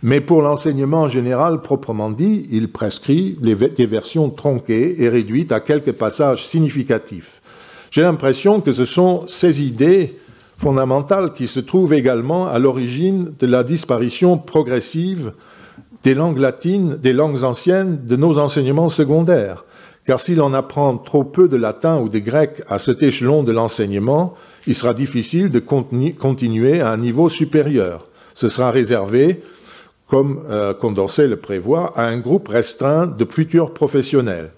Mais 0.02 0.20
pour 0.20 0.42
l'enseignement 0.42 1.08
général 1.08 1.60
proprement 1.60 2.10
dit, 2.10 2.46
il 2.50 2.72
prescrit 2.72 3.38
des 3.40 3.86
versions 3.86 4.30
tronquées 4.30 5.02
et 5.02 5.08
réduites 5.08 5.52
à 5.52 5.60
quelques 5.60 5.92
passages 5.92 6.46
significatifs. 6.46 7.41
J'ai 7.92 8.00
l'impression 8.00 8.62
que 8.62 8.72
ce 8.72 8.86
sont 8.86 9.26
ces 9.26 9.62
idées 9.62 10.16
fondamentales 10.56 11.34
qui 11.34 11.46
se 11.46 11.60
trouvent 11.60 11.92
également 11.92 12.48
à 12.48 12.58
l'origine 12.58 13.34
de 13.38 13.46
la 13.46 13.62
disparition 13.64 14.38
progressive 14.38 15.32
des 16.02 16.14
langues 16.14 16.38
latines, 16.38 16.96
des 16.96 17.12
langues 17.12 17.44
anciennes 17.44 18.00
de 18.06 18.16
nos 18.16 18.38
enseignements 18.38 18.88
secondaires. 18.88 19.66
Car 20.06 20.20
si 20.20 20.34
l'on 20.34 20.54
apprend 20.54 20.96
trop 20.96 21.22
peu 21.22 21.48
de 21.48 21.58
latin 21.58 21.98
ou 21.98 22.08
de 22.08 22.18
grec 22.18 22.62
à 22.66 22.78
cet 22.78 23.02
échelon 23.02 23.42
de 23.42 23.52
l'enseignement, 23.52 24.36
il 24.66 24.74
sera 24.74 24.94
difficile 24.94 25.50
de 25.50 25.60
continuer 25.60 26.80
à 26.80 26.92
un 26.92 26.96
niveau 26.96 27.28
supérieur. 27.28 28.08
Ce 28.32 28.48
sera 28.48 28.70
réservé 28.70 29.42
comme 30.06 30.40
euh, 30.48 30.72
Condorcet 30.72 31.28
le 31.28 31.36
prévoit, 31.36 31.92
à 31.94 32.06
un 32.06 32.16
groupe 32.16 32.48
restreint 32.48 33.06
de 33.06 33.26
futurs 33.30 33.74
professionnels. 33.74 34.50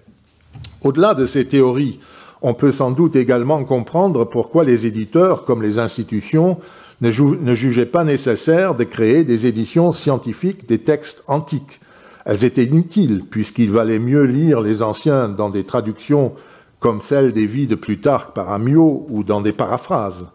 Au-delà 0.82 1.14
de 1.14 1.26
ces 1.26 1.48
théories, 1.48 1.98
on 2.46 2.52
peut 2.52 2.72
sans 2.72 2.90
doute 2.90 3.16
également 3.16 3.64
comprendre 3.64 4.26
pourquoi 4.26 4.64
les 4.64 4.84
éditeurs, 4.84 5.44
comme 5.46 5.62
les 5.62 5.78
institutions, 5.78 6.58
ne, 7.00 7.10
jugeaient 7.10 7.86
pas 7.86 8.04
nécessaire 8.04 8.74
de 8.74 8.84
créer 8.84 9.24
des 9.24 9.46
éditions 9.46 9.92
scientifiques 9.92 10.68
des 10.68 10.78
textes 10.78 11.24
antiques. 11.26 11.80
Elles 12.26 12.44
étaient 12.44 12.64
inutiles, 12.64 13.22
puisqu'il 13.30 13.70
valait 13.70 13.98
mieux 13.98 14.24
lire 14.24 14.60
les 14.60 14.82
anciens 14.82 15.30
dans 15.30 15.48
des 15.48 15.64
traductions 15.64 16.34
comme 16.80 17.00
celle 17.00 17.32
des 17.32 17.46
vies 17.46 17.66
de 17.66 17.76
Plutarque 17.76 18.34
par 18.34 18.52
Amyot 18.52 19.06
ou 19.08 19.24
dans 19.24 19.40
des 19.40 19.52
paraphrases. 19.52 20.26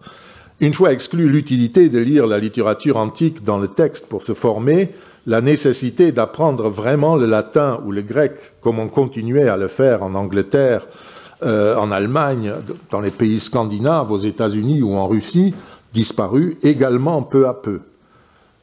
Une 0.62 0.74
fois 0.74 0.91
exclue 0.91 1.30
l'utilité 1.30 1.89
de 1.89 2.00
lire 2.00 2.26
la 2.26 2.39
littérature 2.39 2.98
antique 2.98 3.43
dans 3.43 3.60
le 3.60 3.67
texte 3.67 4.10
pour 4.10 4.24
se 4.24 4.34
former, 4.34 4.89
la 5.28 5.41
nécessité 5.41 6.12
d'apprendre 6.12 6.69
vraiment 6.69 7.15
le 7.15 7.28
latin 7.28 7.80
ou 7.86 7.91
le 7.91 8.02
grec, 8.02 8.34
comme 8.62 8.80
on 8.80 8.88
continuait 8.88 9.48
à 9.48 9.58
le 9.58 9.67
faire 9.67 10.02
en 10.02 10.15
Angleterre, 10.15 10.88
euh, 11.43 11.75
en 11.75 11.91
Allemagne, 11.91 12.54
dans 12.91 13.02
les 13.02 13.12
pays 13.12 13.39
scandinaves, 13.39 14.12
aux 14.12 14.17
États-Unis 14.17 14.82
ou 14.82 14.93
en 14.93 15.08
Russie, 15.08 15.54
disparut 15.93 16.58
également 16.63 17.21
peu 17.21 17.47
à 17.47 17.54
peu. 17.54 17.82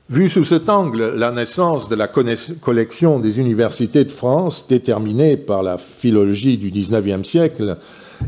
Vu 0.09 0.29
sous 0.29 0.45
cet 0.45 0.69
angle, 0.69 1.15
la 1.17 1.33
naissance 1.33 1.89
de 1.89 1.97
la 1.97 2.07
collection 2.07 3.19
des 3.19 3.41
universités 3.41 4.05
de 4.05 4.13
France, 4.13 4.67
déterminée 4.69 5.37
par 5.37 5.65
la 5.65 5.79
philologie 5.79 6.59
du 6.59 6.71
XIXe 6.71 7.29
siècle 7.29 7.79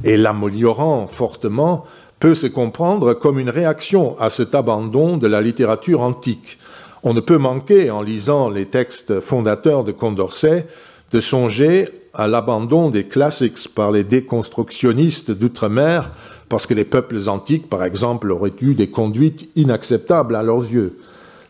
et 0.02 0.16
l'améliorant 0.16 1.06
fortement, 1.06 1.84
peut 2.18 2.34
se 2.34 2.48
comprendre 2.48 3.14
comme 3.14 3.38
une 3.38 3.50
réaction 3.50 4.18
à 4.18 4.28
cet 4.28 4.56
abandon 4.56 5.18
de 5.18 5.28
la 5.28 5.40
littérature 5.40 6.00
antique, 6.00 6.58
on 7.02 7.14
ne 7.14 7.20
peut 7.20 7.38
manquer, 7.38 7.90
en 7.90 8.02
lisant 8.02 8.50
les 8.50 8.66
textes 8.66 9.20
fondateurs 9.20 9.84
de 9.84 9.92
Condorcet, 9.92 10.66
de 11.12 11.20
songer 11.20 11.88
à 12.18 12.26
l'abandon 12.26 12.90
des 12.90 13.04
classiques 13.04 13.72
par 13.74 13.92
les 13.92 14.04
déconstructionnistes 14.04 15.30
d'outre-mer, 15.30 16.10
parce 16.48 16.66
que 16.66 16.74
les 16.74 16.84
peuples 16.84 17.28
antiques, 17.28 17.70
par 17.70 17.84
exemple, 17.84 18.30
auraient 18.32 18.52
eu 18.60 18.74
des 18.74 18.88
conduites 18.88 19.48
inacceptables 19.54 20.34
à 20.34 20.42
leurs 20.42 20.62
yeux. 20.62 20.98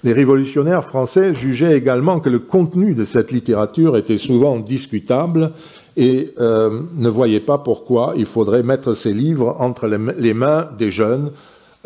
Les 0.05 0.13
révolutionnaires 0.13 0.85
français 0.85 1.35
jugeaient 1.35 1.77
également 1.77 2.21
que 2.21 2.29
le 2.29 2.39
contenu 2.39 2.95
de 2.95 3.05
cette 3.05 3.33
littérature 3.33 3.97
était 3.97 4.19
souvent 4.19 4.59
discutable 4.59 5.53
et 5.97 6.33
euh, 6.39 6.83
ne 6.95 7.09
voyaient 7.09 7.41
pas 7.41 7.59
pourquoi 7.59 8.13
il 8.17 8.27
faudrait 8.27 8.63
mettre 8.63 8.95
ces 8.95 9.13
livres 9.13 9.57
entre 9.59 9.89
les 9.89 10.35
mains 10.35 10.69
des 10.79 10.91
jeunes 10.91 11.33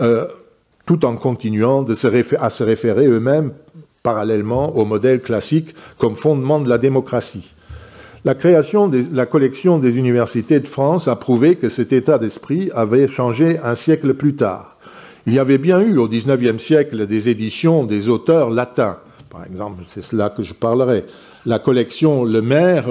euh, 0.00 0.26
tout 0.84 1.04
en 1.06 1.14
continuant 1.16 1.84
à 1.84 2.50
se 2.50 2.64
référer 2.64 3.06
eux-mêmes 3.06 3.52
parallèlement 4.02 4.76
au 4.76 4.84
modèle 4.84 5.20
classique 5.20 5.74
comme 5.96 6.16
fondement 6.16 6.60
de 6.60 6.68
la 6.68 6.78
démocratie. 6.78 7.54
La 8.24 8.36
création 8.36 8.86
de 8.86 9.02
la 9.12 9.26
collection 9.26 9.80
des 9.80 9.96
universités 9.96 10.60
de 10.60 10.68
France 10.68 11.08
a 11.08 11.16
prouvé 11.16 11.56
que 11.56 11.68
cet 11.68 11.92
état 11.92 12.18
d'esprit 12.18 12.70
avait 12.72 13.08
changé 13.08 13.58
un 13.58 13.74
siècle 13.74 14.14
plus 14.14 14.36
tard. 14.36 14.76
Il 15.26 15.34
y 15.34 15.40
avait 15.40 15.58
bien 15.58 15.80
eu 15.80 15.98
au 15.98 16.06
XIXe 16.06 16.62
siècle 16.62 17.08
des 17.08 17.28
éditions 17.28 17.82
des 17.82 18.08
auteurs 18.08 18.50
latins. 18.50 18.98
Par 19.28 19.44
exemple, 19.44 19.82
c'est 19.88 20.02
cela 20.02 20.30
que 20.30 20.44
je 20.44 20.54
parlerai. 20.54 21.04
La 21.46 21.58
collection 21.58 22.22
Le 22.22 22.42
Maire, 22.42 22.86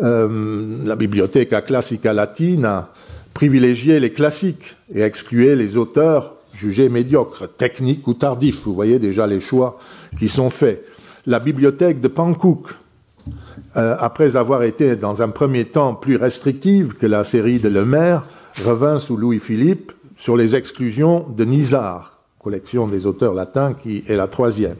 euh, 0.00 0.66
la 0.86 0.96
Bibliothèque 0.96 1.50
Classica 1.66 2.14
Latina, 2.14 2.88
privilégiait 3.34 4.00
les 4.00 4.12
classiques 4.12 4.76
et 4.94 5.02
excluait 5.02 5.56
les 5.56 5.76
auteurs 5.76 6.36
jugé 6.54 6.88
médiocre, 6.88 7.48
technique 7.54 8.06
ou 8.06 8.14
tardif. 8.14 8.62
Vous 8.64 8.74
voyez 8.74 8.98
déjà 8.98 9.26
les 9.26 9.40
choix 9.40 9.78
qui 10.18 10.30
sont 10.30 10.48
faits. 10.48 10.86
La 11.26 11.38
bibliothèque 11.38 12.00
de 12.00 12.08
Pankouk, 12.08 12.68
euh, 13.76 13.96
après 13.98 14.36
avoir 14.36 14.62
été 14.62 14.96
dans 14.96 15.22
un 15.22 15.28
premier 15.28 15.64
temps 15.64 15.94
plus 15.94 16.16
restrictive 16.16 16.94
que 16.94 17.06
la 17.06 17.24
série 17.24 17.58
de 17.58 17.68
Le 17.68 17.84
Maire, 17.84 18.24
revint 18.64 18.98
sous 18.98 19.16
Louis-Philippe 19.16 19.92
sur 20.16 20.36
les 20.36 20.54
exclusions 20.54 21.26
de 21.28 21.44
Nizar, 21.44 22.18
collection 22.42 22.86
des 22.86 23.06
auteurs 23.06 23.34
latins 23.34 23.74
qui 23.74 24.04
est 24.06 24.16
la 24.16 24.28
troisième. 24.28 24.76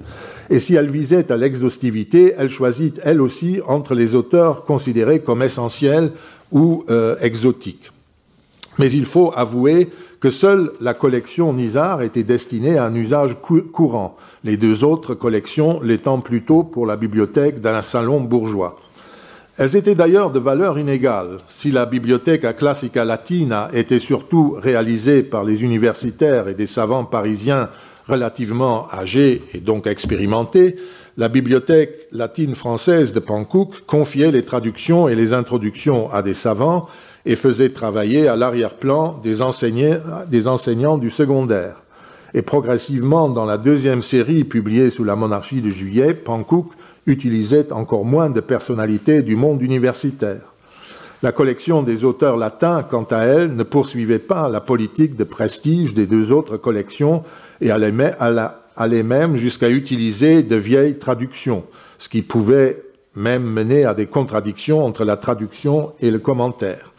Et 0.50 0.59
si 0.59 0.74
elle 0.74 0.90
visait 0.90 1.33
à 1.33 1.37
l'exhaustivité, 1.37 2.35
elle 2.37 2.50
choisit 2.50 3.00
elle 3.04 3.20
aussi 3.20 3.61
entre 3.66 3.94
les 3.94 4.14
auteurs 4.14 4.64
considérés 4.64 5.20
comme 5.20 5.42
essentiels 5.42 6.12
ou 6.52 6.85
euh, 6.90 7.16
exotiques. 7.20 7.90
Mais 8.78 8.90
il 8.90 9.07
faut 9.07 9.33
avouer 9.35 9.90
que 10.24 10.30
seule 10.30 10.72
la 10.80 10.94
collection 10.94 11.52
Nizar 11.52 12.00
était 12.00 12.22
destinée 12.22 12.78
à 12.78 12.87
un 12.87 12.94
usage 12.94 13.37
courant, 13.42 14.16
les 14.42 14.56
deux 14.56 14.82
autres 14.82 15.12
collections 15.12 15.82
l'étant 15.82 16.20
plutôt 16.20 16.64
pour 16.64 16.87
la 16.87 16.96
bibliothèque 16.96 17.60
d'un 17.60 17.82
salon 17.82 18.22
bourgeois. 18.22 18.76
Elles 19.58 19.76
étaient 19.76 19.94
d'ailleurs 19.94 20.30
de 20.30 20.38
valeur 20.38 20.78
inégale. 20.78 21.40
Si 21.50 21.70
la 21.70 21.84
Bibliothèque 21.84 22.56
Classica 22.56 23.04
Latina 23.04 23.68
était 23.74 23.98
surtout 23.98 24.56
réalisée 24.58 25.22
par 25.22 25.44
les 25.44 25.62
universitaires 25.62 26.48
et 26.48 26.54
des 26.54 26.64
savants 26.64 27.04
parisiens 27.04 27.68
relativement 28.08 28.88
âgés 28.94 29.42
et 29.52 29.60
donc 29.60 29.87
expérimentés, 29.87 30.76
la 31.18 31.28
Bibliothèque 31.28 32.08
latine 32.12 32.54
française 32.54 33.12
de 33.12 33.20
Pankouk 33.20 33.84
confiait 33.84 34.30
les 34.30 34.46
traductions 34.46 35.06
et 35.06 35.14
les 35.14 35.34
introductions 35.34 36.10
à 36.14 36.22
des 36.22 36.32
savants 36.32 36.88
et 37.26 37.37
faisait 37.37 37.70
travailler 37.70 38.28
à 38.28 38.37
l'arrière-plan 38.37 39.20
des, 39.22 39.42
enseignants 39.42 40.98
du 40.98 41.10
secondaire. 41.10 41.82
Et 42.34 42.42
progressivement, 42.42 43.28
dans 43.28 43.44
la 43.44 43.58
deuxième 43.58 44.02
série 44.02 44.44
publiée 44.44 44.90
sous 44.90 45.04
la 45.04 45.16
monarchie 45.16 45.62
de 45.62 45.70
Juillet, 45.70 46.14
Pankouk 46.14 46.72
utilisait 47.06 47.72
encore 47.72 48.04
moins 48.04 48.30
de 48.30 48.40
personnalités 48.40 49.22
du 49.22 49.37
monde 49.37 49.62
universitaire. 49.62 50.52
La 51.22 51.32
collection 51.32 51.82
des 51.82 52.04
auteurs 52.04 52.37
latins, 52.37 52.82
quant 52.82 53.04
à 53.04 53.20
elle, 53.20 53.54
ne 53.54 53.62
poursuivait 53.62 54.18
pas 54.18 54.48
la 54.48 54.60
politique 54.60 55.16
de 55.16 55.24
prestige 55.24 55.94
des 55.94 56.06
deux 56.06 56.32
autres 56.32 56.58
collections 56.58 57.22
et 57.62 57.70
allait 57.70 59.02
même 59.02 59.37
jusqu'à 59.37 59.70
utiliser 59.70 60.42
de 60.42 60.56
vieilles 60.56 60.98
traductions, 60.98 61.64
ce 61.96 62.10
qui 62.10 62.20
pouvait 62.20 62.82
même 63.16 63.44
mener 63.44 63.84
à 63.84 63.94
des 63.94 64.06
contradictions 64.06 64.84
entre 64.84 65.04
la 65.04 65.16
traduction 65.16 65.92
et 66.00 66.10
le 66.10 66.18
commentaire. 66.18 66.92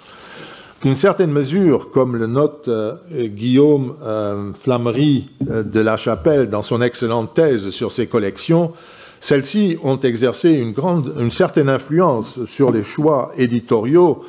D'une 0.82 0.96
certaine 0.96 1.32
mesure, 1.32 1.90
comme 1.90 2.16
le 2.18 2.28
note 2.28 2.68
euh, 2.68 2.96
Guillaume 3.12 3.96
euh, 4.04 4.54
Flammery 4.54 5.30
euh, 5.50 5.64
de 5.64 5.80
la 5.80 5.98
Chapelle 5.98 6.50
dans 6.50 6.62
son 6.62 6.82
excellente 6.82 7.34
thèse 7.34 7.70
sur 7.70 7.92
ses 7.92 8.08
collections, 8.08 8.74
celles-ci 9.22 9.78
ont 9.84 9.98
exercé 9.98 10.52
une, 10.52 10.74
grande, 10.74 11.14
une 11.18 11.32
certaine 11.32 11.70
influence 11.70 12.44
sur 12.46 12.72
les 12.72 12.82
choix 12.82 13.32
éditoriaux 13.38 14.24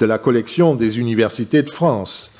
de 0.00 0.06
la 0.06 0.18
collection 0.18 0.74
des 0.74 0.98
universités 0.98 1.62
de 1.62 1.70
France. 1.70 2.32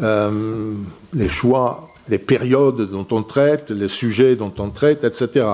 les 0.00 1.28
choix, 1.28 1.90
les 2.08 2.18
périodes 2.18 2.90
dont 2.90 3.06
on 3.10 3.22
traite, 3.22 3.70
les 3.70 3.88
sujets 3.88 4.34
dont 4.34 4.52
on 4.58 4.70
traite, 4.70 5.04
etc. 5.04 5.46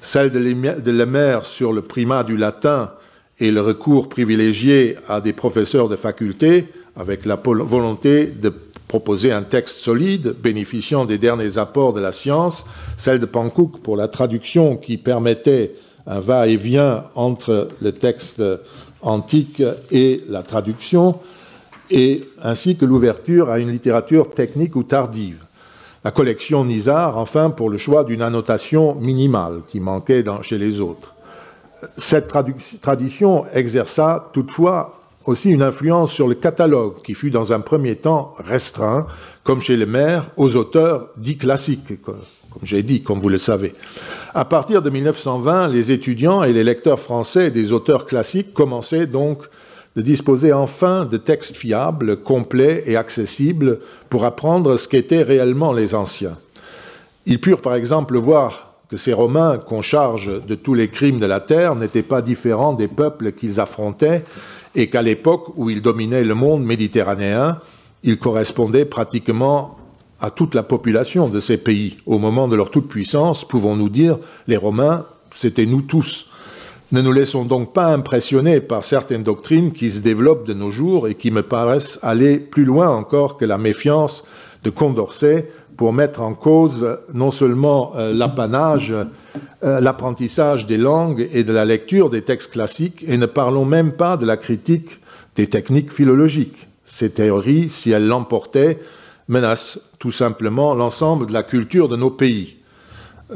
Celle 0.00 0.30
de 0.30 0.90
Lemaire 0.90 1.44
sur 1.44 1.72
le 1.72 1.82
primat 1.82 2.22
du 2.22 2.36
latin 2.36 2.92
et 3.40 3.50
le 3.50 3.60
recours 3.60 4.08
privilégié 4.08 4.96
à 5.08 5.20
des 5.20 5.32
professeurs 5.32 5.88
de 5.88 5.96
faculté 5.96 6.66
avec 6.96 7.24
la 7.24 7.36
volonté 7.36 8.26
de 8.26 8.52
proposer 8.88 9.30
un 9.32 9.42
texte 9.42 9.80
solide, 9.80 10.34
bénéficiant 10.42 11.04
des 11.04 11.18
derniers 11.18 11.58
apports 11.58 11.92
de 11.92 12.00
la 12.00 12.10
science, 12.10 12.64
celle 12.96 13.20
de 13.20 13.26
Pankouk 13.26 13.80
pour 13.80 13.96
la 13.96 14.08
traduction 14.08 14.76
qui 14.76 14.96
permettait 14.96 15.74
un 16.06 16.20
va-et-vient 16.20 17.04
entre 17.14 17.68
le 17.80 17.92
texte 17.92 18.42
antique 19.02 19.62
et 19.92 20.24
la 20.28 20.42
traduction, 20.42 21.16
et 21.90 22.22
ainsi 22.42 22.76
que 22.76 22.84
l'ouverture 22.84 23.50
à 23.50 23.58
une 23.58 23.70
littérature 23.70 24.30
technique 24.30 24.74
ou 24.74 24.82
tardive. 24.82 25.44
La 26.04 26.10
collection 26.10 26.64
Nizar, 26.64 27.18
enfin, 27.18 27.50
pour 27.50 27.70
le 27.70 27.76
choix 27.76 28.04
d'une 28.04 28.22
annotation 28.22 28.94
minimale 28.94 29.60
qui 29.68 29.80
manquait 29.80 30.24
chez 30.42 30.58
les 30.58 30.80
autres. 30.80 31.14
Cette 31.96 32.28
tradition 32.80 33.46
exerça 33.52 34.30
toutefois 34.32 34.98
aussi 35.26 35.50
une 35.50 35.62
influence 35.62 36.12
sur 36.12 36.26
le 36.26 36.34
catalogue, 36.34 37.02
qui 37.02 37.14
fut 37.14 37.30
dans 37.30 37.52
un 37.52 37.60
premier 37.60 37.96
temps 37.96 38.34
restreint, 38.38 39.06
comme 39.44 39.60
chez 39.60 39.76
les 39.76 39.86
maires, 39.86 40.24
aux 40.36 40.56
auteurs 40.56 41.10
dits 41.18 41.36
classiques, 41.36 42.00
comme 42.00 42.16
j'ai 42.62 42.82
dit, 42.82 43.02
comme 43.02 43.20
vous 43.20 43.28
le 43.28 43.38
savez. 43.38 43.74
À 44.34 44.44
partir 44.44 44.80
de 44.80 44.88
1920, 44.88 45.68
les 45.68 45.92
étudiants 45.92 46.42
et 46.42 46.52
les 46.52 46.64
lecteurs 46.64 46.98
français 46.98 47.50
des 47.50 47.72
auteurs 47.72 48.06
classiques 48.06 48.54
commençaient 48.54 49.06
donc 49.06 49.42
de 49.96 50.02
disposer 50.02 50.52
enfin 50.52 51.04
de 51.04 51.16
textes 51.16 51.56
fiables, 51.56 52.22
complets 52.22 52.84
et 52.86 52.96
accessibles 52.96 53.80
pour 54.08 54.24
apprendre 54.24 54.76
ce 54.76 54.88
qu'étaient 54.88 55.22
réellement 55.22 55.72
les 55.72 55.94
anciens. 55.94 56.34
Ils 57.26 57.40
purent 57.40 57.62
par 57.62 57.74
exemple 57.74 58.16
voir 58.16 58.67
que 58.88 58.96
ces 58.96 59.12
Romains 59.12 59.58
qu'on 59.58 59.82
charge 59.82 60.44
de 60.46 60.54
tous 60.54 60.74
les 60.74 60.88
crimes 60.88 61.18
de 61.18 61.26
la 61.26 61.40
terre 61.40 61.74
n'étaient 61.74 62.02
pas 62.02 62.22
différents 62.22 62.72
des 62.72 62.88
peuples 62.88 63.32
qu'ils 63.32 63.60
affrontaient 63.60 64.24
et 64.74 64.88
qu'à 64.88 65.02
l'époque 65.02 65.52
où 65.56 65.70
ils 65.70 65.82
dominaient 65.82 66.24
le 66.24 66.34
monde 66.34 66.64
méditerranéen, 66.64 67.60
ils 68.02 68.18
correspondaient 68.18 68.84
pratiquement 68.84 69.76
à 70.20 70.30
toute 70.30 70.54
la 70.54 70.62
population 70.62 71.28
de 71.28 71.40
ces 71.40 71.58
pays. 71.58 71.98
Au 72.06 72.18
moment 72.18 72.48
de 72.48 72.56
leur 72.56 72.70
toute-puissance, 72.70 73.46
pouvons-nous 73.46 73.88
dire, 73.88 74.18
les 74.46 74.56
Romains, 74.56 75.04
c'était 75.34 75.66
nous 75.66 75.82
tous. 75.82 76.30
Ne 76.90 77.02
nous 77.02 77.12
laissons 77.12 77.44
donc 77.44 77.74
pas 77.74 77.92
impressionner 77.92 78.60
par 78.60 78.82
certaines 78.82 79.22
doctrines 79.22 79.72
qui 79.72 79.90
se 79.90 80.00
développent 80.00 80.46
de 80.46 80.54
nos 80.54 80.70
jours 80.70 81.06
et 81.06 81.14
qui 81.14 81.30
me 81.30 81.42
paraissent 81.42 81.98
aller 82.02 82.38
plus 82.38 82.64
loin 82.64 82.88
encore 82.88 83.36
que 83.36 83.44
la 83.44 83.58
méfiance 83.58 84.24
de 84.64 84.70
Condorcet 84.70 85.50
pour 85.78 85.92
mettre 85.92 86.22
en 86.22 86.34
cause 86.34 86.98
non 87.14 87.30
seulement 87.30 87.92
euh, 87.96 88.12
l'apanage, 88.12 88.92
euh, 88.92 89.80
l'apprentissage 89.80 90.66
des 90.66 90.76
langues 90.76 91.28
et 91.32 91.44
de 91.44 91.52
la 91.52 91.64
lecture 91.64 92.10
des 92.10 92.22
textes 92.22 92.50
classiques, 92.50 93.04
et 93.06 93.16
ne 93.16 93.26
parlons 93.26 93.64
même 93.64 93.92
pas 93.92 94.16
de 94.16 94.26
la 94.26 94.36
critique 94.36 94.98
des 95.36 95.46
techniques 95.46 95.92
philologiques. 95.92 96.66
Ces 96.84 97.10
théories, 97.10 97.68
si 97.68 97.92
elles 97.92 98.08
l'emportaient, 98.08 98.80
menacent 99.28 99.78
tout 100.00 100.10
simplement 100.10 100.74
l'ensemble 100.74 101.28
de 101.28 101.32
la 101.32 101.44
culture 101.44 101.88
de 101.88 101.94
nos 101.94 102.10
pays. 102.10 102.56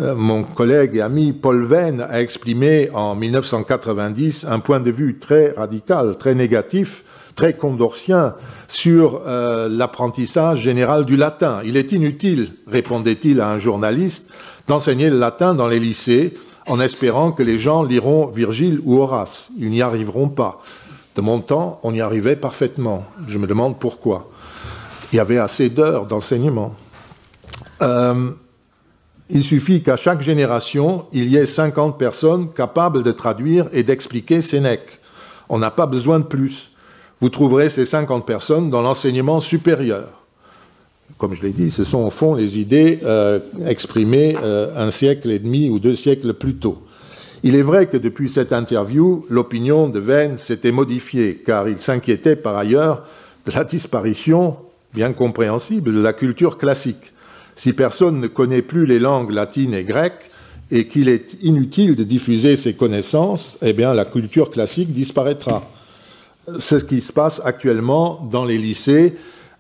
Euh, 0.01 0.17
mon 0.17 0.43
collègue 0.43 0.97
et 0.97 1.01
ami 1.01 1.33
Paul 1.33 1.63
Venn 1.63 2.01
a 2.01 2.21
exprimé 2.21 2.91
en 2.93 3.15
1990 3.15 4.47
un 4.51 4.59
point 4.59 4.81
de 4.81 4.91
vue 4.91 5.17
très 5.21 5.53
radical, 5.53 6.17
très 6.19 6.35
négatif 6.35 7.05
très 7.35 7.53
condorcien 7.55 8.35
sur 8.69 9.23
euh, 9.27 9.69
l'apprentissage 9.69 10.61
général 10.61 11.05
du 11.05 11.17
latin. 11.17 11.61
Il 11.65 11.77
est 11.77 11.93
inutile, 11.93 12.53
répondait-il 12.67 13.41
à 13.41 13.49
un 13.49 13.59
journaliste, 13.59 14.31
d'enseigner 14.69 15.11
le 15.11 15.19
latin 15.19 15.55
dans 15.55 15.69
les 15.69 15.79
lycées 15.79 16.37
en 16.67 16.81
espérant 16.81 17.33
que 17.33 17.43
les 17.43 17.59
gens 17.59 17.83
liront 17.83 18.27
Virgile 18.27 18.81
ou 18.85 19.01
Horace. 19.01 19.49
Ils 19.59 19.71
n'y 19.71 19.83
arriveront 19.83 20.29
pas. 20.29 20.63
De 21.17 21.21
mon 21.21 21.41
temps, 21.41 21.81
on 21.83 21.93
y 21.93 22.01
arrivait 22.01 22.37
parfaitement. 22.37 23.05
Je 23.29 23.39
me 23.39 23.47
demande 23.47 23.79
pourquoi. 23.79 24.31
Il 25.13 25.17
y 25.17 25.21
avait 25.21 25.39
assez 25.39 25.69
d'heures 25.69 26.07
d'enseignement. 26.07 26.75
Euh, 27.83 28.31
il 29.29 29.43
suffit 29.43 29.83
qu'à 29.83 29.97
chaque 29.97 30.23
génération, 30.23 31.07
il 31.13 31.29
y 31.29 31.37
ait 31.37 31.47
50 31.47 31.99
personnes 31.99 32.53
capables 32.53 33.03
de 33.03 33.13
traduire 33.13 33.69
et 33.73 33.83
d'expliquer 33.83 34.41
Sénèque. 34.41 35.01
On 35.49 35.59
n'a 35.59 35.71
pas 35.71 35.87
besoin 35.87 36.19
de 36.19 36.25
plus 36.25 36.72
vous 37.23 37.29
trouverez 37.29 37.71
ces 37.71 37.85
50 37.85 38.27
personnes 38.27 38.69
dans 38.69 38.83
l'enseignement 38.83 39.41
supérieur. 39.41 40.09
Comme 41.19 41.35
je 41.35 41.43
l'ai 41.45 41.53
dit, 41.53 41.71
ce 41.71 41.85
sont 41.85 42.05
au 42.05 42.11
fond 42.11 42.35
les 42.35 42.59
idées 42.59 42.99
euh, 43.05 43.39
exprimées 43.65 44.37
euh, 44.43 44.73
un 44.77 44.91
siècle 44.91 45.31
et 45.31 45.39
demi 45.39 45.71
ou 45.71 45.79
deux 45.79 45.95
siècles 45.95 46.35
plus 46.35 46.57
tôt. 46.57 46.83
Il 47.45 47.55
est 47.55 47.63
vrai 47.63 47.87
que 47.87 47.97
depuis 47.97 48.29
cette 48.29 48.53
interview, 48.53 49.25
l'opinion 49.31 49.89
de 49.89 50.01
Venn 50.01 50.37
s'était 50.37 50.73
modifiée, 50.73 51.41
car 51.47 51.69
il 51.69 51.79
s'inquiétait 51.79 52.35
par 52.35 52.57
ailleurs 52.57 53.05
de 53.47 53.53
la 53.53 53.63
disparition, 53.63 54.57
bien 54.93 55.13
compréhensible, 55.13 55.95
de 55.95 56.01
la 56.01 56.13
culture 56.13 56.59
classique. 56.59 57.13
Si 57.55 57.73
personne 57.73 58.19
ne 58.19 58.27
connaît 58.27 58.63
plus 58.63 58.85
les 58.85 58.99
langues 58.99 59.31
latines 59.31 59.75
et 59.75 59.85
grecques, 59.85 60.29
et 60.73 60.89
qu'il 60.89 61.09
est 61.09 61.41
inutile 61.41 61.95
de 61.95 62.03
diffuser 62.03 62.57
ces 62.57 62.75
connaissances, 62.75 63.59
eh 63.63 63.75
bien 63.75 63.95
la 63.95 64.07
culture 64.07 64.51
classique 64.51 64.93
disparaîtra 64.93 65.63
c'est 66.59 66.81
ce 66.81 66.85
qui 66.85 67.01
se 67.01 67.13
passe 67.13 67.41
actuellement 67.45 68.27
dans 68.31 68.45
les 68.45 68.59
lycées 68.59 69.15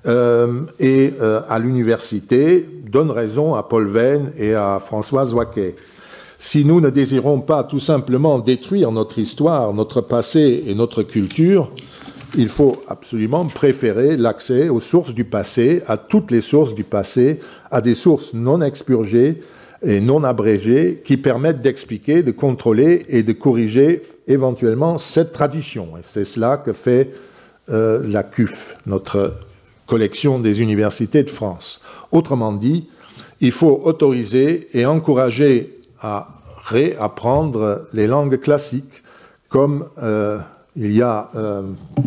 euh, 0.06 0.62
et 0.80 1.14
euh, 1.20 1.40
à 1.48 1.58
l'université, 1.58 2.68
donne 2.90 3.10
raison 3.10 3.54
à 3.54 3.62
Paul 3.62 3.86
Venn 3.86 4.32
et 4.36 4.54
à 4.54 4.80
Françoise 4.80 5.32
Waquet. 5.32 5.76
Si 6.38 6.64
nous 6.64 6.80
ne 6.80 6.90
désirons 6.90 7.40
pas 7.40 7.62
tout 7.62 7.78
simplement 7.78 8.40
détruire 8.40 8.90
notre 8.90 9.20
histoire, 9.20 9.72
notre 9.72 10.00
passé 10.00 10.64
et 10.66 10.74
notre 10.74 11.04
culture, 11.04 11.70
il 12.36 12.48
faut 12.48 12.82
absolument 12.88 13.44
préférer 13.44 14.16
l'accès 14.16 14.68
aux 14.68 14.80
sources 14.80 15.14
du 15.14 15.24
passé, 15.24 15.82
à 15.86 15.96
toutes 15.96 16.32
les 16.32 16.40
sources 16.40 16.74
du 16.74 16.82
passé, 16.82 17.38
à 17.70 17.80
des 17.80 17.94
sources 17.94 18.34
non 18.34 18.60
expurgées, 18.60 19.38
et 19.82 20.00
non 20.00 20.24
abrégés 20.24 21.02
qui 21.04 21.16
permettent 21.16 21.60
d'expliquer, 21.60 22.22
de 22.22 22.30
contrôler 22.30 23.04
et 23.08 23.22
de 23.22 23.32
corriger 23.32 24.02
éventuellement 24.28 24.98
cette 24.98 25.32
tradition. 25.32 25.96
Et 25.98 26.02
c'est 26.02 26.24
cela 26.24 26.56
que 26.56 26.72
fait 26.72 27.10
euh, 27.68 28.02
la 28.06 28.22
CUF, 28.22 28.76
notre 28.86 29.34
collection 29.86 30.38
des 30.38 30.60
universités 30.60 31.22
de 31.22 31.30
France. 31.30 31.80
Autrement 32.12 32.52
dit, 32.52 32.88
il 33.40 33.52
faut 33.52 33.80
autoriser 33.84 34.68
et 34.72 34.86
encourager 34.86 35.80
à 36.00 36.28
réapprendre 36.64 37.86
les 37.92 38.06
langues 38.06 38.38
classiques, 38.38 39.02
comme 39.48 39.86
euh, 40.02 40.38
il 40.76 40.92
y 40.92 41.02
a 41.02 41.28
euh, 41.34 41.62